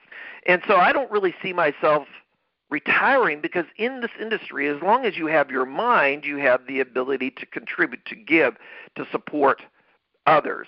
And 0.47 0.63
so 0.67 0.77
I 0.77 0.93
don't 0.93 1.11
really 1.11 1.35
see 1.43 1.53
myself 1.53 2.09
retiring 2.71 3.41
because 3.41 3.67
in 3.77 4.01
this 4.01 4.11
industry, 4.19 4.67
as 4.69 4.81
long 4.83 5.05
as 5.05 5.17
you 5.17 5.27
have 5.27 5.51
your 5.51 5.67
mind, 5.67 6.25
you 6.25 6.39
have 6.39 6.67
the 6.67 6.81
ability 6.81 7.31
to 7.33 7.47
contribute, 7.47 8.05
to 8.07 8.17
give, 8.17 8.57
to 8.97 9.07
support 9.13 9.63
others. 10.27 10.67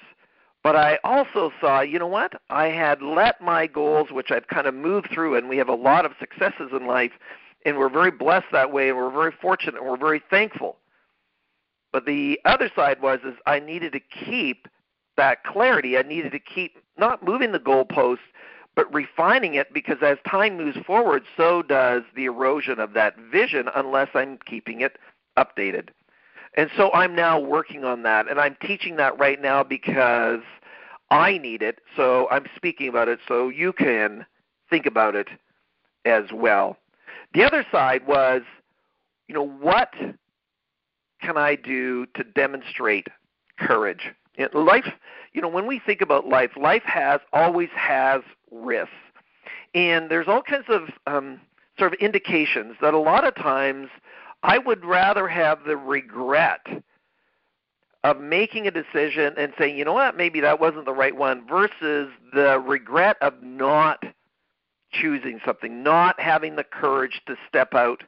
But 0.62 0.76
I 0.76 0.98
also 1.02 1.52
saw, 1.60 1.80
you 1.80 1.98
know 1.98 2.06
what? 2.06 2.40
I 2.50 2.66
had 2.66 3.02
let 3.02 3.40
my 3.40 3.66
goals, 3.66 4.10
which 4.10 4.30
I've 4.30 4.48
kind 4.48 4.66
of 4.66 4.74
moved 4.74 5.10
through, 5.12 5.36
and 5.36 5.48
we 5.48 5.56
have 5.58 5.68
a 5.68 5.74
lot 5.74 6.04
of 6.04 6.12
successes 6.18 6.70
in 6.72 6.86
life, 6.86 7.12
and 7.64 7.78
we're 7.78 7.88
very 7.88 8.10
blessed 8.10 8.46
that 8.52 8.72
way, 8.72 8.88
and 8.88 8.96
we're 8.96 9.10
very 9.10 9.32
fortunate, 9.40 9.76
and 9.80 9.88
we're 9.88 9.96
very 9.96 10.22
thankful. 10.30 10.76
But 11.92 12.06
the 12.06 12.40
other 12.44 12.70
side 12.74 13.00
was 13.00 13.20
is 13.24 13.34
I 13.46 13.60
needed 13.60 13.92
to 13.92 14.00
keep 14.00 14.68
that 15.16 15.44
clarity. 15.44 15.96
I 15.96 16.02
needed 16.02 16.32
to 16.32 16.40
keep 16.40 16.76
not 16.98 17.24
moving 17.24 17.52
the 17.52 17.60
goalposts, 17.60 18.18
but 18.74 18.92
refining 18.92 19.54
it 19.54 19.72
because 19.72 19.98
as 20.02 20.18
time 20.28 20.56
moves 20.56 20.76
forward, 20.86 21.22
so 21.36 21.62
does 21.62 22.02
the 22.16 22.24
erosion 22.24 22.80
of 22.80 22.92
that 22.94 23.16
vision 23.16 23.68
unless 23.74 24.08
I'm 24.14 24.38
keeping 24.44 24.80
it 24.80 24.98
updated. 25.38 25.90
And 26.56 26.70
so 26.76 26.92
I'm 26.92 27.14
now 27.14 27.38
working 27.38 27.84
on 27.84 28.02
that, 28.02 28.28
and 28.28 28.40
I'm 28.40 28.56
teaching 28.60 28.96
that 28.96 29.18
right 29.18 29.40
now 29.40 29.62
because 29.62 30.40
I 31.10 31.38
need 31.38 31.62
it. 31.62 31.80
So 31.96 32.28
I'm 32.30 32.46
speaking 32.56 32.88
about 32.88 33.08
it 33.08 33.20
so 33.26 33.48
you 33.48 33.72
can 33.72 34.26
think 34.70 34.86
about 34.86 35.14
it 35.14 35.28
as 36.04 36.24
well. 36.32 36.76
The 37.34 37.42
other 37.42 37.66
side 37.70 38.06
was, 38.06 38.42
you 39.28 39.34
know, 39.34 39.46
what 39.46 39.92
can 41.20 41.36
I 41.36 41.56
do 41.56 42.06
to 42.14 42.24
demonstrate 42.24 43.08
courage? 43.58 44.12
Life, 44.52 44.86
you 45.32 45.40
know, 45.40 45.48
when 45.48 45.66
we 45.66 45.80
think 45.84 46.00
about 46.00 46.28
life, 46.28 46.50
life 46.56 46.82
has 46.84 47.20
always 47.32 47.68
has 47.74 48.22
risks, 48.50 48.92
and 49.74 50.10
there's 50.10 50.28
all 50.28 50.42
kinds 50.42 50.66
of 50.68 50.88
um, 51.06 51.40
sort 51.78 51.92
of 51.92 51.98
indications 52.00 52.76
that 52.80 52.94
a 52.94 52.98
lot 52.98 53.24
of 53.24 53.34
times 53.34 53.88
I 54.42 54.58
would 54.58 54.84
rather 54.84 55.26
have 55.28 55.64
the 55.64 55.76
regret 55.76 56.66
of 58.04 58.20
making 58.20 58.66
a 58.66 58.70
decision 58.70 59.34
and 59.38 59.52
saying, 59.58 59.78
you 59.78 59.84
know 59.84 59.94
what, 59.94 60.16
maybe 60.16 60.40
that 60.40 60.60
wasn't 60.60 60.84
the 60.84 60.92
right 60.92 61.16
one, 61.16 61.46
versus 61.48 62.10
the 62.32 62.60
regret 62.60 63.16
of 63.22 63.42
not 63.42 64.04
choosing 65.00 65.40
something, 65.44 65.82
not 65.82 66.18
having 66.20 66.56
the 66.56 66.64
courage 66.64 67.20
to 67.26 67.36
step 67.48 67.74
out 67.74 68.04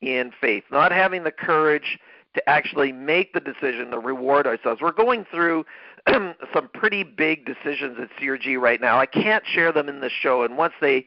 in 0.00 0.32
faith, 0.40 0.64
not 0.70 0.92
having 0.92 1.24
the 1.24 1.30
courage 1.30 1.98
to 2.34 2.48
actually 2.48 2.92
make 2.92 3.32
the 3.32 3.40
decision 3.40 3.90
to 3.90 3.98
reward 3.98 4.46
ourselves. 4.46 4.80
We're 4.80 4.92
going 4.92 5.26
through 5.30 5.64
some 6.54 6.68
pretty 6.72 7.02
big 7.02 7.44
decisions 7.44 7.98
at 8.00 8.08
CRG 8.20 8.58
right 8.58 8.80
now. 8.80 8.98
I 8.98 9.06
can't 9.06 9.44
share 9.46 9.72
them 9.72 9.88
in 9.88 10.00
this 10.00 10.12
show, 10.12 10.42
and 10.42 10.56
once 10.56 10.74
they 10.80 11.06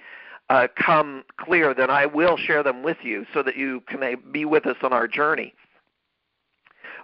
uh, 0.49 0.67
come 0.77 1.23
clear, 1.37 1.73
then 1.73 1.89
I 1.89 2.05
will 2.05 2.37
share 2.37 2.63
them 2.63 2.83
with 2.83 2.97
you 3.01 3.25
so 3.33 3.41
that 3.43 3.55
you 3.55 3.81
can 3.87 4.03
uh, 4.03 4.15
be 4.31 4.45
with 4.45 4.65
us 4.65 4.75
on 4.83 4.91
our 4.91 5.07
journey. 5.07 5.53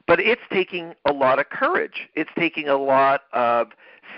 But 0.05 0.19
it's 0.19 0.41
taking 0.51 0.93
a 1.07 1.13
lot 1.13 1.39
of 1.39 1.49
courage. 1.49 2.09
It's 2.15 2.29
taking 2.37 2.67
a 2.67 2.77
lot 2.77 3.21
of 3.31 3.69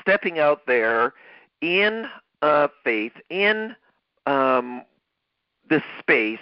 stepping 0.02 0.40
out 0.40 0.62
there 0.66 1.14
in 1.62 2.08
uh, 2.42 2.70
faith, 2.84 3.14
in 3.30 3.76
um, 4.26 4.84
this 5.70 5.84
space 6.00 6.40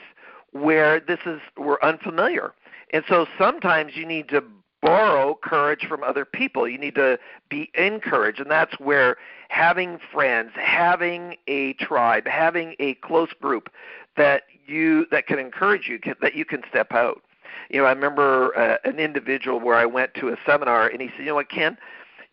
where 0.52 1.00
this 1.00 1.20
is 1.26 1.40
we're 1.58 1.80
unfamiliar. 1.82 2.54
And 2.92 3.04
so 3.08 3.28
sometimes 3.38 3.96
you 3.96 4.06
need 4.06 4.30
to 4.30 4.44
borrow 4.82 5.38
courage 5.42 5.86
from 5.86 6.04
other 6.04 6.26
people. 6.26 6.68
You 6.68 6.78
need 6.78 6.96
to 6.96 7.20
be 7.50 7.70
encouraged, 7.76 8.40
and 8.40 8.50
that's 8.50 8.80
where 8.80 9.18
having 9.50 10.00
friends, 10.12 10.52
having 10.56 11.36
a 11.48 11.74
tribe, 11.74 12.28
having 12.28 12.76
a 12.80 12.96
close 12.96 13.32
group 13.42 13.70
that 14.18 14.44
you 14.66 15.06
that 15.12 15.28
can 15.28 15.40
encourage 15.40 15.88
you, 15.88 16.00
can, 16.00 16.16
that 16.22 16.36
you 16.36 16.46
can 16.46 16.62
step 16.70 16.94
out. 16.94 17.22
You 17.70 17.82
know, 17.82 17.86
I 17.86 17.92
remember 17.92 18.58
uh, 18.58 18.78
an 18.84 19.00
individual 19.00 19.60
where 19.60 19.76
I 19.76 19.86
went 19.86 20.14
to 20.16 20.30
a 20.30 20.38
seminar, 20.46 20.88
and 20.88 21.02
he 21.02 21.10
said, 21.10 21.20
"You 21.20 21.26
know 21.28 21.36
what, 21.36 21.50
Ken? 21.50 21.78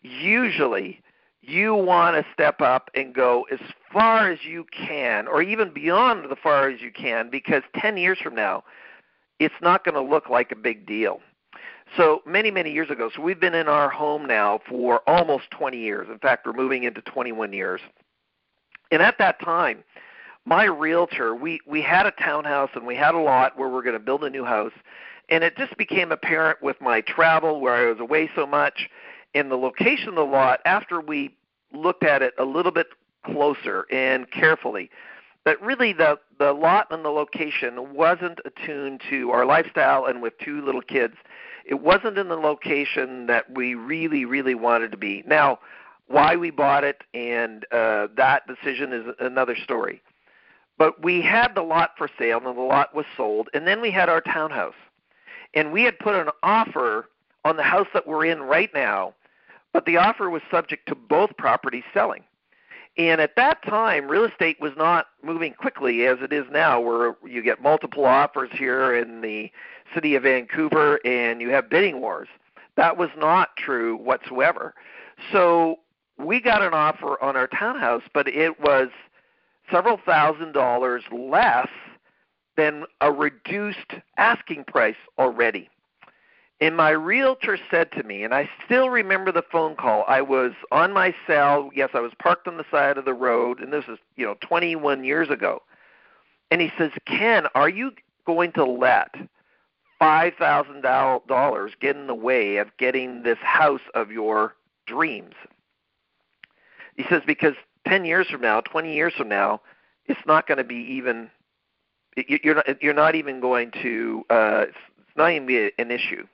Usually, 0.01 1.01
you 1.41 1.75
want 1.75 2.15
to 2.15 2.25
step 2.33 2.61
up 2.61 2.89
and 2.95 3.13
go 3.13 3.45
as 3.51 3.59
far 3.93 4.29
as 4.29 4.39
you 4.43 4.65
can, 4.71 5.27
or 5.27 5.41
even 5.41 5.73
beyond 5.73 6.29
the 6.29 6.35
far 6.35 6.69
as 6.69 6.81
you 6.81 6.91
can, 6.91 7.29
because 7.29 7.63
10 7.75 7.97
years 7.97 8.19
from 8.19 8.35
now." 8.35 8.63
it's 9.39 9.55
not 9.61 9.83
going 9.83 9.95
to 9.95 10.01
look 10.01 10.29
like 10.29 10.51
a 10.51 10.55
big 10.55 10.85
deal. 10.85 11.21
So 11.95 12.21
many, 12.25 12.51
many 12.51 12.71
years 12.71 12.89
ago, 12.89 13.09
so 13.15 13.21
we've 13.21 13.39
been 13.39 13.53
in 13.53 13.67
our 13.67 13.89
home 13.89 14.25
now 14.25 14.59
for 14.67 15.01
almost 15.07 15.51
20 15.51 15.77
years. 15.77 16.07
In 16.11 16.19
fact, 16.19 16.45
we're 16.45 16.53
moving 16.53 16.83
into 16.83 17.01
21 17.01 17.53
years. 17.53 17.79
And 18.91 19.01
at 19.01 19.17
that 19.19 19.39
time, 19.39 19.83
my 20.45 20.65
realtor, 20.65 21.35
we, 21.35 21.59
we 21.65 21.81
had 21.81 22.05
a 22.05 22.11
townhouse 22.11 22.69
and 22.75 22.85
we 22.85 22.95
had 22.95 23.15
a 23.15 23.19
lot 23.19 23.57
where 23.57 23.67
we 23.67 23.75
we're 23.75 23.83
going 23.83 23.93
to 23.93 23.99
build 23.99 24.23
a 24.23 24.29
new 24.29 24.43
house. 24.43 24.73
And 25.29 25.43
it 25.43 25.57
just 25.57 25.77
became 25.77 26.11
apparent 26.11 26.61
with 26.61 26.79
my 26.81 27.01
travel, 27.01 27.59
where 27.59 27.73
I 27.73 27.89
was 27.89 27.99
away 27.99 28.29
so 28.35 28.45
much, 28.45 28.89
and 29.37 29.51
the 29.51 29.55
location 29.55 30.09
of 30.09 30.15
the 30.15 30.23
lot, 30.23 30.61
after 30.65 30.99
we 30.99 31.35
looked 31.73 32.03
at 32.03 32.21
it 32.21 32.33
a 32.39 32.45
little 32.45 32.71
bit 32.71 32.87
closer 33.25 33.85
and 33.91 34.29
carefully, 34.31 34.89
that 35.45 35.61
really 35.61 35.93
the 35.93 36.19
the 36.39 36.51
lot 36.51 36.87
and 36.91 37.05
the 37.05 37.09
location 37.09 37.93
wasn't 37.93 38.39
attuned 38.45 39.01
to 39.09 39.31
our 39.31 39.45
lifestyle 39.45 40.05
and 40.05 40.21
with 40.21 40.33
two 40.39 40.61
little 40.61 40.81
kids. 40.81 41.15
It 41.65 41.81
wasn't 41.81 42.17
in 42.17 42.27
the 42.27 42.35
location 42.35 43.27
that 43.27 43.49
we 43.55 43.75
really 43.75 44.25
really 44.25 44.55
wanted 44.55 44.91
to 44.91 44.97
be. 44.97 45.23
Now 45.25 45.59
why 46.07 46.35
we 46.35 46.51
bought 46.51 46.83
it 46.83 47.03
and 47.13 47.65
uh 47.71 48.07
that 48.17 48.43
decision 48.47 48.91
is 48.91 49.05
another 49.19 49.55
story. 49.55 50.01
But 50.77 51.03
we 51.03 51.21
had 51.21 51.55
the 51.55 51.63
lot 51.63 51.91
for 51.97 52.09
sale 52.19 52.37
and 52.45 52.57
the 52.57 52.61
lot 52.61 52.93
was 52.93 53.05
sold 53.15 53.49
and 53.53 53.65
then 53.67 53.81
we 53.81 53.91
had 53.91 54.09
our 54.09 54.21
townhouse. 54.21 54.75
And 55.53 55.71
we 55.71 55.83
had 55.83 55.97
put 55.99 56.15
an 56.15 56.29
offer 56.43 57.07
on 57.45 57.55
the 57.55 57.63
house 57.63 57.87
that 57.93 58.05
we're 58.05 58.25
in 58.25 58.41
right 58.41 58.69
now 58.73 59.13
but 59.77 59.85
the 59.85 59.95
offer 59.95 60.27
was 60.27 60.41
subject 60.49 60.87
to 60.87 60.95
both 60.95 61.37
properties 61.37 61.83
selling 61.93 62.23
and 62.97 63.21
at 63.21 63.35
that 63.35 63.61
time, 63.61 64.07
real 64.07 64.23
estate 64.23 64.59
was 64.59 64.73
not 64.75 65.05
moving 65.23 65.53
quickly 65.53 66.07
as 66.07 66.17
it 66.19 66.33
is 66.33 66.45
now, 66.51 66.79
where 66.81 67.15
you 67.23 67.43
get 67.43 67.61
multiple 67.61 68.05
offers 68.05 68.49
here 68.51 68.95
in 68.95 69.21
the 69.21 69.51
city 69.93 70.15
of 70.15 70.23
Vancouver 70.23 70.99
and 71.05 71.39
you 71.39 71.49
have 71.49 71.69
bidding 71.69 72.01
wars. 72.01 72.27
That 72.75 72.97
was 72.97 73.09
not 73.15 73.55
true 73.55 73.95
whatsoever. 73.97 74.73
So 75.31 75.75
we 76.17 76.41
got 76.41 76.63
an 76.63 76.73
offer 76.73 77.21
on 77.23 77.35
our 77.35 77.45
townhouse, 77.45 78.01
but 78.15 78.27
it 78.27 78.59
was 78.59 78.89
several 79.71 79.99
thousand 80.03 80.53
dollars 80.53 81.03
less 81.11 81.69
than 82.55 82.85
a 83.01 83.11
reduced 83.11 83.93
asking 84.17 84.63
price 84.63 84.95
already. 85.19 85.69
And 86.59 86.75
my 86.75 86.89
realtor 86.89 87.57
said 87.69 87.91
to 87.91 88.03
me, 88.03 88.23
and 88.23 88.33
I 88.33 88.49
still 88.65 88.89
remember 88.89 89.31
the 89.31 89.43
phone 89.43 89.75
call. 89.75 90.03
I 90.07 90.21
was 90.21 90.53
on 90.71 90.91
my 90.91 91.13
cell. 91.27 91.69
Yes, 91.75 91.89
I 91.93 91.99
was 91.99 92.13
parked 92.17 92.47
on 92.47 92.57
the 92.57 92.65
side 92.71 92.97
of 92.97 93.05
the 93.05 93.13
road, 93.13 93.59
and 93.59 93.71
this 93.71 93.85
is, 93.87 93.99
you 94.15 94.25
know, 94.25 94.35
21 94.41 95.03
years 95.03 95.29
ago. 95.29 95.61
And 96.49 96.59
he 96.59 96.71
says, 96.77 96.91
Ken, 97.05 97.45
are 97.53 97.69
you 97.69 97.91
going 98.25 98.53
to 98.53 98.65
let 98.65 99.13
$5,000 100.01 101.71
get 101.79 101.95
in 101.95 102.07
the 102.07 102.15
way 102.15 102.57
of 102.57 102.75
getting 102.77 103.21
this 103.21 103.37
house 103.39 103.81
of 103.93 104.11
your 104.11 104.55
dreams? 104.87 105.35
He 106.95 107.03
says, 107.07 107.21
because 107.27 107.53
10 107.87 108.03
years 108.03 108.27
from 108.27 108.41
now, 108.41 108.61
20 108.61 108.95
years 108.95 109.13
from 109.15 109.29
now, 109.29 109.61
it's 110.07 110.25
not 110.25 110.47
going 110.47 110.57
to 110.57 110.63
be 110.63 110.75
even, 110.75 111.29
you're 112.15 112.55
not, 112.55 112.81
you're 112.81 112.93
not 112.95 113.13
even 113.13 113.39
going 113.39 113.71
to, 113.83 114.25
uh, 114.31 114.65
it's 114.67 115.15
not 115.15 115.31
even 115.31 115.45
be 115.45 115.71
an 115.77 115.91
issue. 115.91 116.25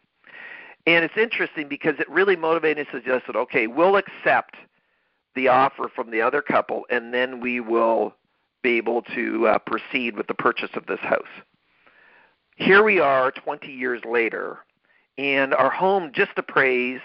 And 0.86 1.06
it's 1.06 1.18
interesting 1.18 1.68
because 1.68 1.96
it 2.00 2.10
really 2.10 2.36
motivated 2.36 2.80
and 2.80 2.88
suggested, 2.92 3.36
okay, 3.36 3.68
we'll 3.68 3.96
accept 3.96 4.56
the 5.36 5.48
offer 5.48 5.90
from 5.94 6.12
the 6.12 6.22
other 6.22 6.42
couple, 6.42 6.86
and 6.90 7.14
then 7.14 7.40
we 7.40 7.60
will 7.60 8.14
be 8.62 8.78
able 8.78 9.02
to 9.02 9.48
uh, 9.48 9.60
proceed 9.60 10.16
with 10.16 10.28
the 10.28 10.34
purchase 10.34 10.70
of 10.76 10.86
this 10.86 11.00
house. 11.00 11.22
Here 12.56 12.84
we 12.84 13.00
are 13.00 13.32
20 13.32 13.72
years 13.72 14.02
later, 14.06 14.60
and 15.18 15.54
our 15.54 15.72
home 15.72 16.12
just 16.14 16.32
appraised 16.38 17.02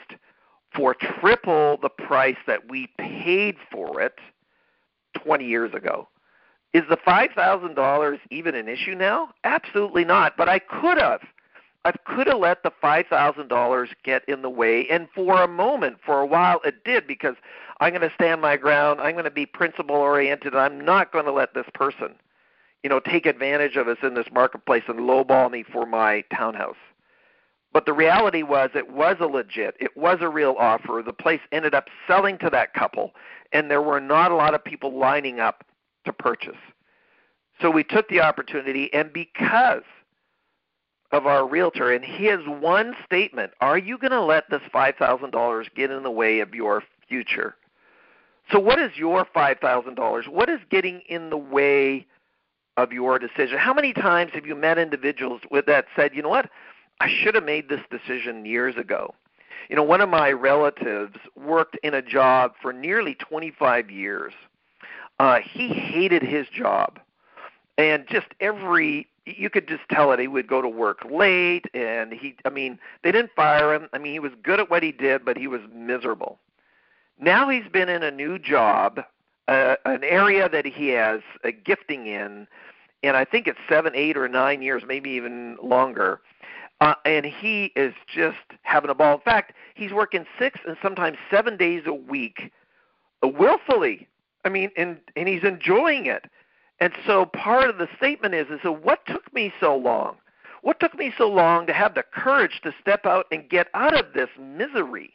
for 0.75 0.95
triple 0.95 1.79
the 1.81 1.89
price 1.89 2.37
that 2.47 2.69
we 2.69 2.89
paid 2.99 3.57
for 3.71 4.01
it 4.01 4.15
20 5.25 5.45
years 5.45 5.73
ago. 5.73 6.09
Is 6.75 6.83
the 6.91 6.99
$5,000 6.99 8.19
even 8.31 8.55
an 8.55 8.69
issue 8.69 8.95
now? 8.95 9.31
Absolutely 9.45 10.05
not, 10.05 10.37
but 10.37 10.49
I 10.49 10.59
could 10.59 10.99
have 10.99 11.23
I 11.89 11.93
could 12.05 12.27
have 12.27 12.39
let 12.39 12.63
the 12.63 12.71
$5,000 12.83 13.89
get 14.05 14.23
in 14.29 14.43
the 14.43 14.51
way, 14.51 14.87
and 14.91 15.09
for 15.15 15.43
a 15.43 15.49
moment, 15.49 15.97
for 16.05 16.21
a 16.21 16.27
while, 16.27 16.61
it 16.63 16.85
did 16.85 17.07
because 17.07 17.37
I'm 17.81 17.95
going 17.95 18.07
to 18.07 18.15
stand 18.15 18.43
my 18.43 18.59
ground. 18.59 19.01
I'm 19.01 19.13
going 19.13 19.25
to 19.25 19.31
be 19.31 19.47
principle 19.47 19.97
oriented. 19.97 20.55
I'm 20.55 20.85
not 20.85 21.13
going 21.13 21.25
to 21.25 21.33
let 21.33 21.55
this 21.55 21.65
person, 21.73 22.15
you 22.83 22.91
know, 22.91 23.01
take 23.01 23.25
advantage 23.25 23.77
of 23.77 23.89
us 23.89 23.97
in 24.03 24.13
this 24.13 24.27
marketplace 24.31 24.83
and 24.87 25.01
lowball 25.01 25.51
me 25.51 25.63
for 25.63 25.87
my 25.87 26.25
townhouse. 26.31 26.77
But 27.73 27.87
the 27.87 27.95
reality 27.95 28.43
was, 28.43 28.69
it 28.75 28.91
was 28.91 29.17
a 29.19 29.27
legit, 29.27 29.75
it 29.81 29.97
was 29.97 30.19
a 30.21 30.29
real 30.29 30.57
offer. 30.59 31.03
The 31.03 31.15
place 31.15 31.41
ended 31.53 31.75
up 31.75 31.89
selling 32.07 32.37
to 32.39 32.51
that 32.51 32.75
couple, 32.75 33.15
and 33.53 33.71
there 33.71 33.81
were 33.81 34.01
not 34.01 34.31
a 34.31 34.37
lot 34.37 34.53
of 34.53 34.63
people 34.63 34.99
lining 34.99 35.41
up 35.41 35.65
to 36.05 36.13
purchase. 36.13 36.61
So 37.63 37.71
we 37.71 37.83
took 37.83 38.11
the 38.11 38.21
opportunity, 38.21 38.93
and 38.93 39.11
because 39.11 39.85
of 41.11 41.27
our 41.27 41.47
realtor, 41.47 41.93
and 41.93 42.05
his 42.05 42.41
one 42.47 42.95
statement: 43.05 43.53
"Are 43.61 43.79
you 43.79 43.99
going 43.99 44.13
to 44.13 44.21
let 44.21 44.51
this 44.51 44.63
five 44.73 44.97
thousand 44.97 45.31
dollars 45.31 45.69
get 45.75 45.91
in 45.91 46.03
the 46.03 46.11
way 46.11 46.41
of 46.41 46.55
your 46.55 46.83
future?" 47.09 47.57
So, 48.51 48.59
what 48.59 48.79
is 48.79 48.97
your 48.97 49.27
five 49.33 49.59
thousand 49.59 49.95
dollars? 49.95 50.27
What 50.29 50.49
is 50.49 50.61
getting 50.71 51.01
in 51.09 51.31
the 51.31 51.37
way 51.37 52.07
of 52.77 52.93
your 52.93 53.19
decision? 53.19 53.59
How 53.59 53.75
many 53.75 53.93
times 53.93 54.33
have 54.35 54.47
you 54.47 54.55
met 54.55 54.79
individuals 54.79 55.43
with 55.51 55.67
that 55.67 55.87
said, 55.97 56.15
"You 56.15 56.23
know 56.23 56.29
what? 56.29 56.51
I 57.01 57.09
should 57.09 57.35
have 57.35 57.45
made 57.45 57.69
this 57.69 57.83
decision 57.91 58.45
years 58.45 58.77
ago." 58.77 59.15
You 59.69 59.77
know, 59.77 59.83
one 59.83 60.01
of 60.01 60.09
my 60.09 60.33
relatives 60.33 61.17
worked 61.37 61.77
in 61.83 61.93
a 61.93 62.01
job 62.01 62.55
for 62.63 62.73
nearly 62.73 63.15
25 63.15 63.91
years 63.91 64.33
Uh, 65.19 65.41
he 65.41 65.69
hated 65.69 66.23
his 66.23 66.49
job, 66.49 67.01
and 67.77 68.07
just 68.07 68.29
every 68.41 69.09
you 69.37 69.51
could 69.51 69.69
just 69.69 69.83
tell 69.91 70.13
it. 70.13 70.21
He 70.21 70.29
would 70.29 70.47
go 70.47 70.63
to 70.63 70.69
work 70.69 71.05
late, 71.11 71.67
and 71.75 72.13
he. 72.13 72.37
I 72.45 72.51
mean, 72.51 72.79
they 73.03 73.13
didn't 73.13 73.33
fire 73.35 73.75
him. 73.75 73.89
I 73.93 73.99
mean, 73.99 74.13
he 74.13 74.19
was 74.19 74.33
good 74.43 74.61
at 74.61 74.71
what 74.71 74.83
he 74.83 74.93
did, 74.93 75.25
but 75.25 75.37
he 75.37 75.47
was 75.47 75.61
miserable. 75.73 76.39
Now 77.21 77.49
he's 77.49 77.69
been 77.73 77.89
in 77.89 78.03
a 78.03 78.11
new 78.11 78.39
job, 78.39 79.01
uh, 79.49 79.77
an 79.85 80.05
area 80.05 80.49
that 80.49 80.67
he 80.67 80.89
has 80.89 81.21
a 81.45 81.51
gifting 81.51 82.07
in, 82.07 82.47
and 83.03 83.17
I 83.17 83.25
think 83.25 83.47
it's 83.47 83.59
seven, 83.69 83.93
eight, 83.95 84.17
or 84.17 84.29
nine 84.29 84.63
years, 84.63 84.83
maybe 84.87 85.11
even 85.11 85.57
longer. 85.63 86.21
Uh, 86.81 86.95
and 87.05 87.27
he 87.27 87.73
is 87.75 87.93
just 88.07 88.37
having 88.63 88.89
a 88.89 88.95
ball. 88.95 89.15
In 89.15 89.21
fact, 89.21 89.53
he's 89.75 89.93
working 89.93 90.27
six 90.39 90.61
and 90.67 90.77
sometimes 90.81 91.19
seven 91.31 91.57
days 91.57 91.83
a 91.87 91.93
week, 91.93 92.53
willfully. 93.23 94.07
I 94.45 94.49
mean, 94.49 94.71
and 94.77 94.99
and 95.17 95.29
he's 95.29 95.43
enjoying 95.43 96.07
it. 96.07 96.27
And 96.81 96.93
so 97.07 97.27
part 97.27 97.69
of 97.69 97.79
the 97.79 97.89
statement 97.97 98.35
is, 98.35 98.47
is 98.49 98.61
so 98.63 98.73
what 98.73 99.05
took 99.07 99.33
me 99.33 99.53
so 99.61 99.77
long? 99.77 100.17
What 100.63 100.81
took 100.81 100.97
me 100.97 101.13
so 101.17 101.29
long 101.29 101.67
to 101.67 101.73
have 101.73 101.95
the 101.95 102.03
courage 102.03 102.61
to 102.63 102.75
step 102.81 103.07
out 103.07 103.27
and 103.31 103.49
get 103.49 103.69
out 103.75 103.99
of 103.99 104.13
this 104.13 104.29
misery? 104.39 105.15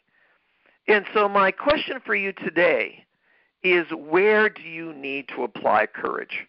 And 0.86 1.06
so 1.14 1.28
my 1.28 1.50
question 1.50 2.00
for 2.04 2.14
you 2.14 2.32
today 2.32 3.04
is 3.62 3.86
where 3.92 4.48
do 4.48 4.62
you 4.62 4.92
need 4.92 5.28
to 5.28 5.42
apply 5.42 5.86
courage? 5.86 6.46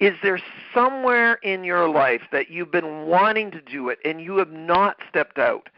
Is 0.00 0.14
there 0.22 0.40
somewhere 0.74 1.34
in 1.42 1.62
your 1.64 1.88
life 1.88 2.22
that 2.32 2.50
you've 2.50 2.72
been 2.72 3.06
wanting 3.06 3.50
to 3.52 3.60
do 3.60 3.90
it 3.90 3.98
and 4.04 4.20
you 4.20 4.38
have 4.38 4.50
not 4.50 4.96
stepped 5.08 5.38
out? 5.38 5.68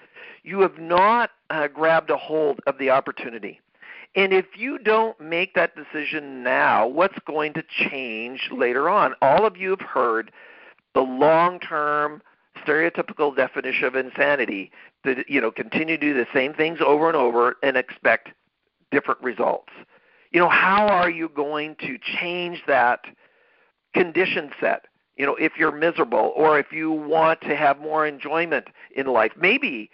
You 0.42 0.60
have 0.60 0.78
not 0.78 1.30
uh, 1.50 1.68
grabbed 1.68 2.10
a 2.10 2.16
hold 2.16 2.60
of 2.66 2.78
the 2.78 2.90
opportunity. 2.90 3.60
And 4.16 4.32
if 4.32 4.46
you 4.56 4.78
don't 4.78 5.20
make 5.20 5.54
that 5.54 5.76
decision 5.76 6.42
now, 6.42 6.88
what's 6.88 7.18
going 7.26 7.52
to 7.52 7.62
change 7.62 8.48
later 8.50 8.88
on? 8.88 9.14
All 9.20 9.44
of 9.44 9.58
you 9.58 9.70
have 9.70 9.82
heard 9.82 10.32
the 10.94 11.02
long 11.02 11.60
term 11.60 12.22
stereotypical 12.66 13.36
definition 13.36 13.84
of 13.84 13.94
insanity 13.94 14.72
that 15.04 15.28
you 15.28 15.40
know 15.40 15.50
continue 15.50 15.98
to 15.98 16.00
do 16.00 16.14
the 16.14 16.26
same 16.32 16.54
things 16.54 16.78
over 16.84 17.08
and 17.08 17.16
over 17.16 17.56
and 17.62 17.76
expect 17.76 18.30
different 18.90 19.20
results. 19.20 19.72
You 20.32 20.40
know, 20.40 20.48
how 20.48 20.88
are 20.88 21.10
you 21.10 21.28
going 21.28 21.76
to 21.80 21.98
change 21.98 22.62
that 22.66 23.04
condition 23.94 24.50
set? 24.58 24.86
You 25.16 25.26
know, 25.26 25.36
if 25.36 25.52
you're 25.58 25.72
miserable 25.72 26.32
or 26.34 26.58
if 26.58 26.72
you 26.72 26.90
want 26.90 27.42
to 27.42 27.54
have 27.54 27.78
more 27.78 28.06
enjoyment 28.06 28.68
in 28.94 29.06
life, 29.06 29.32
maybe 29.36 29.90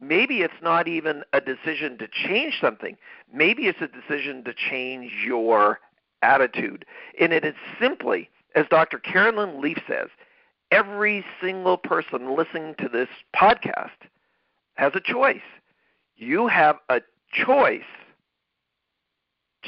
maybe 0.00 0.42
it's 0.42 0.62
not 0.62 0.88
even 0.88 1.22
a 1.32 1.40
decision 1.40 1.98
to 1.98 2.08
change 2.08 2.58
something. 2.60 2.96
Maybe 3.32 3.66
it's 3.66 3.80
a 3.80 3.88
decision 3.88 4.44
to 4.44 4.54
change 4.54 5.12
your 5.24 5.80
attitude. 6.22 6.84
And 7.20 7.32
it 7.32 7.44
is 7.44 7.54
simply, 7.80 8.28
as 8.54 8.66
Dr. 8.68 8.98
Caroline 8.98 9.60
Leaf 9.60 9.78
says, 9.88 10.08
every 10.70 11.24
single 11.40 11.76
person 11.76 12.36
listening 12.36 12.74
to 12.78 12.88
this 12.88 13.08
podcast 13.34 14.08
has 14.74 14.92
a 14.94 15.00
choice. 15.00 15.40
You 16.16 16.48
have 16.48 16.76
a 16.88 17.00
choice 17.32 17.82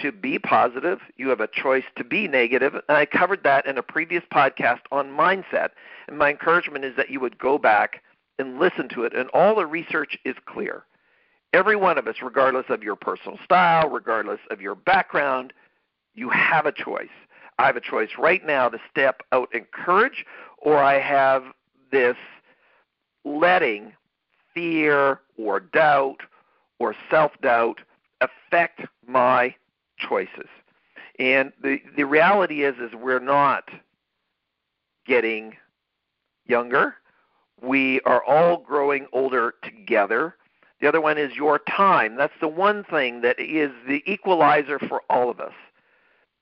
to 0.03 0.13
be 0.13 0.39
positive. 0.39 1.01
You 1.17 1.29
have 1.29 1.41
a 1.41 1.49
choice 1.49 1.85
to 1.97 2.05
be 2.05 2.29
negative. 2.29 2.75
And 2.75 2.97
I 2.97 3.07
covered 3.07 3.43
that 3.45 3.67
in 3.67 3.79
a 3.79 3.83
previous 3.83 4.23
podcast 4.33 4.81
on 4.93 5.11
mindset. 5.11 5.71
And 6.07 6.19
my 6.19 6.31
encouragement 6.31 6.85
is 6.85 6.97
that 6.97 7.11
you 7.11 7.21
would 7.21 7.39
go 7.39 7.59
back 7.59 8.03
and 8.39 8.59
listen 8.59 8.89
to 8.91 9.05
it. 9.05 9.15
And 9.15 9.29
all 9.31 9.55
the 9.55 9.67
research 9.67 10.19
is 10.25 10.37
clear. 10.47 10.85
Every 11.53 11.77
one 11.77 11.99
of 11.99 12.07
us, 12.07 12.17
regardless 12.23 12.67
of 12.69 12.83
your 12.83 12.97
personal 12.97 13.39
style, 13.43 13.89
regardless 13.89 14.41
of 14.51 14.61
your 14.61 14.75
background, 14.75 15.53
you 16.15 16.29
have 16.31 16.67
a 16.67 16.73
choice. 16.73 17.09
I 17.59 17.67
have 17.67 17.77
a 17.77 17.81
choice 17.81 18.11
right 18.19 18.45
now 18.47 18.69
to 18.69 18.79
step 18.91 19.23
out 19.33 19.53
in 19.55 19.65
courage, 19.73 20.25
or 20.59 20.79
I 20.79 21.01
have 21.01 21.45
this 21.91 22.17
letting 23.25 23.93
fear 24.55 25.21
or 25.37 25.61
doubt 25.61 26.19
or 26.79 26.95
self 27.11 27.33
doubt 27.43 27.81
affect 28.21 28.83
my 29.07 29.55
choices. 29.99 30.49
And 31.19 31.53
the 31.63 31.81
the 31.97 32.05
reality 32.05 32.63
is 32.63 32.77
is 32.79 32.95
we're 32.95 33.19
not 33.19 33.71
getting 35.07 35.57
younger. 36.47 36.97
We 37.63 38.01
are 38.03 38.25
all 38.25 38.59
growing 38.59 39.07
older 39.13 39.55
together. 39.63 40.37
The 40.81 40.89
other 40.89 41.01
one 41.01 41.19
is 41.19 41.35
your 41.35 41.59
time. 41.59 42.17
That's 42.17 42.39
the 42.41 42.49
one 42.49 42.85
thing 42.85 43.21
that 43.23 43.39
is 43.41 43.73
the 43.87 44.03
equalizer 44.07 44.79
for 44.79 45.03
all 45.11 45.29
of 45.29 45.41
us. 45.41 45.55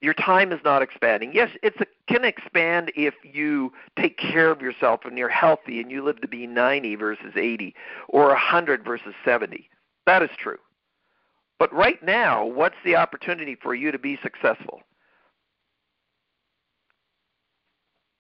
Your 0.03 0.15
time 0.15 0.53
is 0.53 0.61
not 0.63 0.83
expanding. 0.83 1.33
Yes, 1.33 1.51
it 1.63 1.75
can 2.07 2.25
expand 2.25 2.93
if 2.95 3.15
you 3.23 3.73
take 3.99 4.19
care 4.19 4.51
of 4.51 4.61
yourself 4.61 5.01
and 5.05 5.17
you're 5.17 5.31
healthy 5.31 5.81
and 5.81 5.91
you 5.91 6.05
live 6.05 6.21
to 6.21 6.29
be 6.29 6.47
90 6.47 6.97
versus 6.97 7.33
80 7.35 7.75
or 8.09 8.29
100 8.29 8.85
versus 8.85 9.15
70. 9.25 9.71
That 10.05 10.23
is 10.23 10.31
true. 10.39 10.59
But 11.59 11.73
right 11.73 12.03
now, 12.03 12.45
what's 12.45 12.77
the 12.85 12.97
opportunity 12.97 13.55
for 13.55 13.75
you 13.75 13.91
to 13.91 13.99
be 13.99 14.19
successful? 14.23 14.83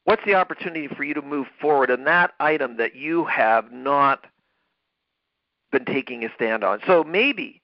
What's 0.06 0.24
the 0.24 0.36
opportunity 0.36 0.86
for 0.86 1.02
you 1.02 1.14
to 1.14 1.22
move 1.22 1.48
forward 1.60 1.90
in 1.90 2.04
that 2.04 2.32
item 2.38 2.76
that 2.76 2.94
you 2.94 3.24
have 3.24 3.72
not 3.72 4.24
been 5.72 5.84
taking 5.84 6.24
a 6.24 6.28
stand 6.36 6.62
on? 6.62 6.78
So 6.86 7.02
maybe 7.02 7.60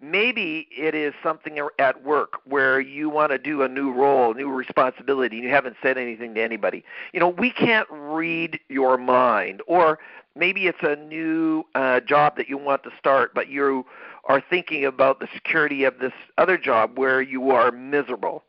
maybe 0.00 0.68
it 0.70 0.94
is 0.94 1.14
something 1.20 1.58
at 1.80 2.04
work 2.04 2.34
where 2.44 2.78
you 2.78 3.10
want 3.10 3.32
to 3.32 3.38
do 3.38 3.62
a 3.62 3.68
new 3.68 3.92
role, 3.92 4.30
a 4.30 4.34
new 4.34 4.50
responsibility, 4.52 5.38
and 5.38 5.44
you 5.44 5.50
haven't 5.50 5.74
said 5.82 5.98
anything 5.98 6.32
to 6.34 6.42
anybody. 6.42 6.84
You 7.12 7.18
know, 7.18 7.30
we 7.30 7.50
can't 7.50 7.88
read 7.90 8.60
your 8.68 8.96
mind, 8.96 9.60
or 9.66 9.98
maybe 10.36 10.68
it's 10.68 10.78
a 10.82 10.94
new 10.94 11.64
uh, 11.74 11.98
job 12.00 12.36
that 12.36 12.48
you 12.48 12.56
want 12.56 12.84
to 12.84 12.90
start, 12.96 13.34
but 13.34 13.48
you 13.48 13.84
are 14.26 14.40
thinking 14.48 14.84
about 14.84 15.18
the 15.18 15.26
security 15.34 15.82
of 15.82 15.98
this 15.98 16.12
other 16.38 16.56
job 16.56 16.96
where 16.98 17.20
you 17.20 17.50
are 17.50 17.72
miserable. 17.72 18.44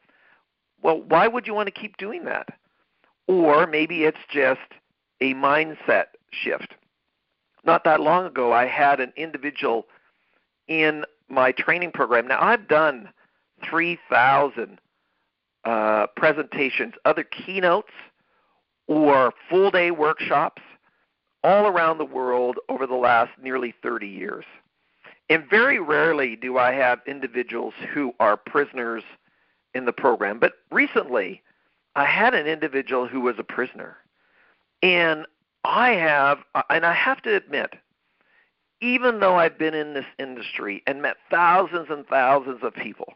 Well, 0.84 1.02
why 1.02 1.28
would 1.28 1.48
you 1.48 1.56
want 1.56 1.74
to 1.74 1.82
keep 1.82 1.98
doing 1.98 2.26
that? 2.26 2.50
Or 3.28 3.68
maybe 3.68 4.04
it's 4.04 4.20
just 4.32 4.60
a 5.22 5.34
mindset 5.34 6.06
shift. 6.32 6.76
Not 7.64 7.84
that 7.84 8.00
long 8.00 8.26
ago, 8.26 8.54
I 8.54 8.68
had 8.68 9.00
an 9.00 9.12
individual 9.16 9.88
in 10.68 11.04
my 11.30 11.52
training 11.52 11.92
program. 11.92 12.28
Now, 12.28 12.42
I've 12.42 12.68
done 12.68 13.10
3,000 13.68 14.80
uh, 15.64 16.08
presentations, 16.16 16.94
other 17.06 17.24
keynotes, 17.24 17.92
or 18.88 19.34
full 19.50 19.72
day 19.72 19.90
workshops 19.90 20.62
all 21.44 21.68
around 21.68 21.98
the 21.98 22.06
world 22.06 22.58
over 22.70 22.86
the 22.86 22.96
last 22.96 23.32
nearly 23.42 23.74
30 23.82 24.08
years. 24.08 24.46
And 25.30 25.44
very 25.50 25.80
rarely 25.80 26.36
do 26.36 26.58
I 26.58 26.72
have 26.74 27.00
individuals 27.08 27.74
who 27.94 28.14
are 28.20 28.38
prisoners 28.38 29.04
in 29.74 29.86
the 29.86 29.94
program. 29.94 30.40
But 30.40 30.54
recently, 30.72 31.42
I 31.96 32.06
had 32.06 32.34
an 32.34 32.48
individual 32.48 33.08
who 33.08 33.22
was 33.22 33.36
a 33.38 33.44
prisoner. 33.44 33.98
And 34.82 35.26
I 35.64 35.92
have, 35.92 36.40
and 36.70 36.86
I 36.86 36.94
have 36.94 37.22
to 37.24 37.36
admit, 37.36 37.74
even 38.82 39.20
though 39.20 39.38
I've 39.38 39.58
been 39.58 39.74
in 39.74 39.94
this 39.94 40.06
industry 40.20 40.84
and 40.86 41.02
met 41.02 41.18
thousands 41.32 41.88
and 41.90 42.06
thousands 42.06 42.60
of 42.62 42.74
people, 42.74 43.14